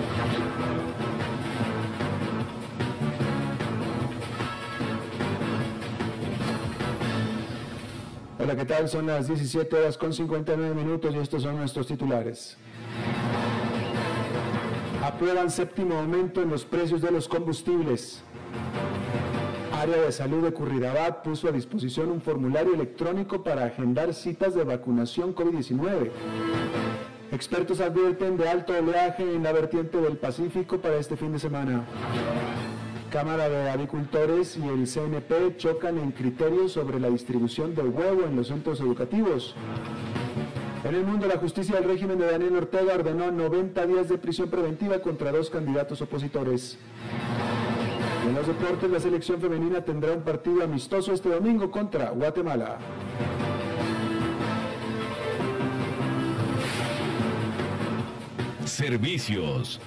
[8.39, 8.87] Hola, ¿qué tal?
[8.87, 12.55] Son las 17 horas con 59 minutos y estos son nuestros titulares.
[15.03, 18.23] Aprueban séptimo aumento en los precios de los combustibles.
[19.81, 24.63] Área de Salud de Curridabat puso a disposición un formulario electrónico para agendar citas de
[24.63, 26.11] vacunación COVID-19.
[27.31, 31.83] Expertos advierten de alto oleaje en la vertiente del Pacífico para este fin de semana.
[33.09, 38.35] Cámara de Agricultores y el CNP chocan en criterios sobre la distribución del huevo en
[38.35, 39.55] los centros educativos.
[40.83, 44.47] En el mundo, la justicia del régimen de Daniel Ortega ordenó 90 días de prisión
[44.51, 46.77] preventiva contra dos candidatos opositores.
[48.31, 52.77] En los deportes, la selección femenina tendrá un partido amistoso este domingo contra Guatemala.
[58.63, 59.81] Servicios.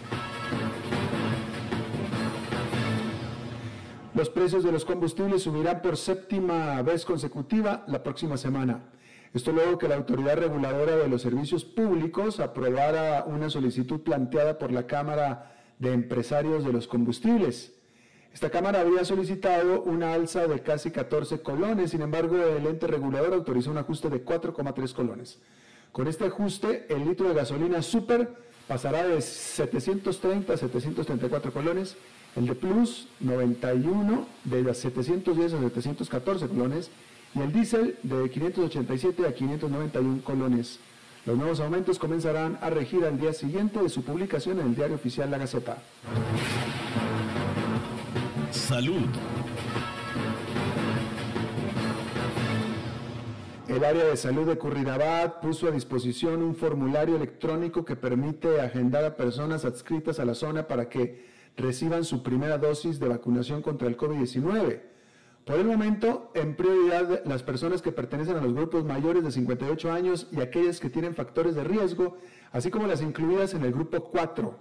[4.15, 8.91] Los precios de los combustibles subirán por séptima vez consecutiva la próxima semana.
[9.33, 14.71] Esto luego que la Autoridad Reguladora de los Servicios Públicos aprobara una solicitud planteada por
[14.71, 17.75] la Cámara de Empresarios de los Combustibles.
[18.35, 23.33] Esta Cámara había solicitado una alza de casi 14 colones, sin embargo el ente regulador
[23.33, 25.39] autorizó un ajuste de 4,3 colones.
[25.93, 28.35] Con este ajuste, el litro de gasolina super
[28.67, 31.97] pasará de 730 a 734 colones
[32.35, 36.91] el de Plus 91 de 710 a 714 colones
[37.37, 40.81] y el diésel de 587 a 591 colones.
[41.25, 44.97] Los nuevos aumentos comenzarán a regir al día siguiente de su publicación en el diario
[44.97, 45.79] oficial La Gaceta.
[48.65, 49.03] Salud.
[53.69, 59.05] El área de salud de Curridabat puso a disposición un formulario electrónico que permite agendar
[59.05, 61.27] a personas adscritas a la zona para que
[61.59, 64.81] reciban su primera dosis de vacunación contra el COVID-19.
[65.45, 69.93] Por el momento, en prioridad las personas que pertenecen a los grupos mayores de 58
[69.93, 72.17] años y aquellas que tienen factores de riesgo,
[72.51, 74.59] así como las incluidas en el grupo 4.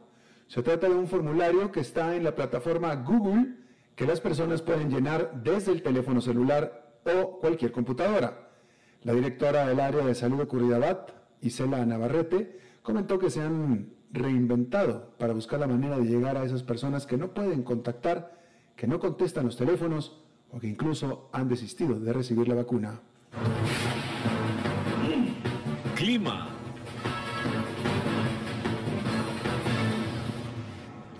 [0.49, 3.62] Se trata de un formulario que está en la plataforma Google
[3.95, 8.49] que las personas pueden llenar desde el teléfono celular o cualquier computadora.
[9.03, 15.13] La directora del área de salud de Curridabat, Isela Navarrete, comentó que se han reinventado
[15.17, 18.39] para buscar la manera de llegar a esas personas que no pueden contactar,
[18.75, 23.01] que no contestan los teléfonos o que incluso han desistido de recibir la vacuna.
[25.95, 26.62] Clima.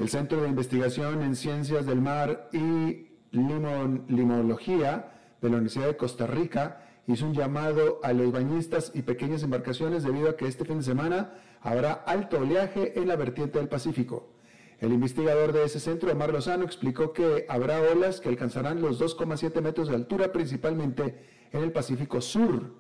[0.04, 6.28] El Centro de Investigación en Ciencias del Mar y Limología de la Universidad de Costa
[6.28, 10.80] Rica hizo un llamado a los bañistas y pequeñas embarcaciones debido a que este fin
[10.80, 14.34] de semana habrá alto oleaje en la vertiente del Pacífico.
[14.80, 19.62] El investigador de ese centro, Omar Lozano, explicó que habrá olas que alcanzarán los 2,7
[19.62, 21.16] metros de altura, principalmente
[21.54, 22.74] en el Pacífico Sur.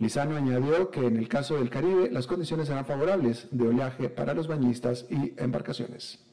[0.00, 4.34] Lizano añadió que en el caso del Caribe las condiciones serán favorables de oleaje para
[4.34, 6.24] los bañistas y embarcaciones.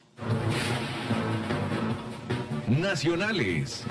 [2.68, 3.84] Nacionales.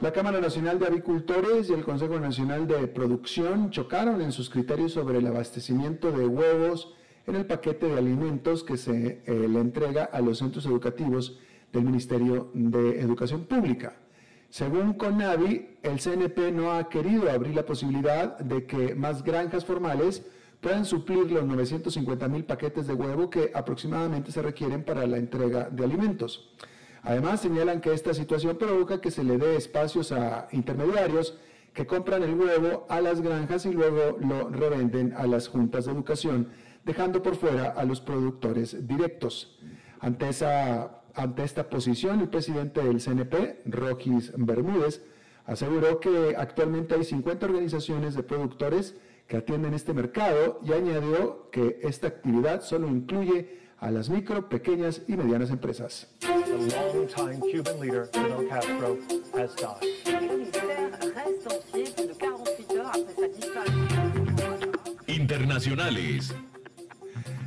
[0.00, 4.92] La Cámara Nacional de Avicultores y el Consejo Nacional de Producción chocaron en sus criterios
[4.92, 6.94] sobre el abastecimiento de huevos
[7.26, 11.38] en el paquete de alimentos que se eh, le entrega a los centros educativos
[11.72, 13.96] del Ministerio de Educación Pública.
[14.50, 20.24] Según CONAVI, el CNP no ha querido abrir la posibilidad de que más granjas formales
[20.60, 25.68] puedan suplir los 950 mil paquetes de huevo que aproximadamente se requieren para la entrega
[25.70, 26.50] de alimentos.
[27.02, 31.38] Además, señalan que esta situación provoca que se le dé espacios a intermediarios
[31.72, 35.92] que compran el huevo a las granjas y luego lo revenden a las juntas de
[35.92, 36.48] educación,
[36.84, 39.58] dejando por fuera a los productores directos.
[40.00, 45.04] Ante, esta posición, el presidente del CNP, Rogis Bermúdez,
[45.46, 48.96] aseguró que actualmente hay 50 organizaciones de productores
[49.28, 55.02] que atienden este mercado y añadió que esta actividad solo incluye a las micro, pequeñas
[55.06, 56.08] y medianas empresas.
[65.06, 66.34] Internacionales.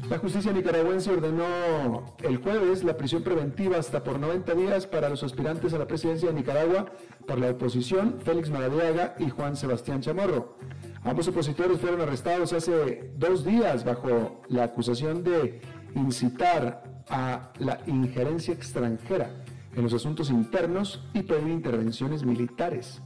[0.07, 5.23] La justicia nicaragüense ordenó el jueves la prisión preventiva hasta por 90 días para los
[5.23, 6.91] aspirantes a la presidencia de Nicaragua
[7.25, 10.57] por la oposición, Félix Maradiaga y Juan Sebastián Chamorro.
[11.03, 15.59] Ambos opositores fueron arrestados hace dos días bajo la acusación de
[15.95, 19.31] incitar a la injerencia extranjera
[19.75, 23.01] en los asuntos internos y pedir intervenciones militares.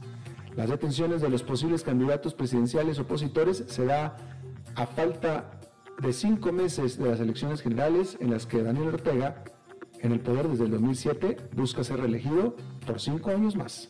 [0.56, 4.16] Las detenciones de los posibles candidatos presidenciales opositores se da
[4.74, 5.50] a falta
[6.00, 9.42] de cinco meses de las elecciones generales en las que Daniel Ortega,
[10.00, 13.88] en el poder desde el 2007, busca ser reelegido por cinco años más.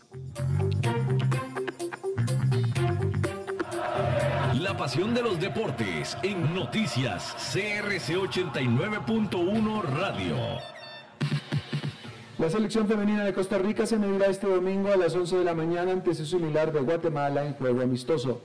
[4.78, 10.36] Pasión de los deportes en noticias CRC 89.1 Radio.
[12.38, 15.54] La selección femenina de Costa Rica se medirá este domingo a las 11 de la
[15.54, 18.42] mañana ante su similar de Guatemala en juego amistoso.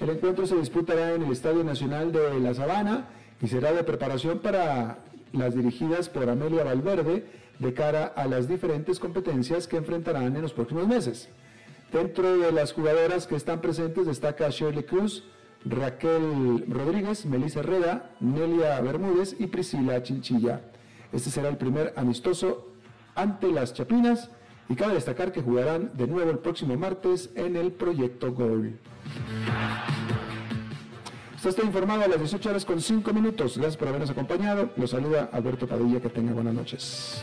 [0.00, 3.08] El encuentro se disputará en el Estadio Nacional de La Sabana
[3.40, 4.98] y será de preparación para
[5.32, 7.24] las dirigidas por Amelia Valverde
[7.60, 11.28] de cara a las diferentes competencias que enfrentarán en los próximos meses.
[11.92, 15.24] Dentro de las jugadoras que están presentes destaca Shirley Cruz,
[15.64, 20.60] Raquel Rodríguez, Melissa Herrera, Nelia Bermúdez y Priscila Chinchilla.
[21.12, 22.68] Este será el primer amistoso
[23.14, 24.30] ante las Chapinas
[24.68, 28.78] y cabe destacar que jugarán de nuevo el próximo martes en el Proyecto Gol.
[31.36, 33.56] Usted está informado a las 18 horas con 5 minutos.
[33.56, 34.70] Gracias por habernos acompañado.
[34.76, 36.00] Los saluda Alberto Padilla.
[36.00, 37.22] Que tenga buenas noches.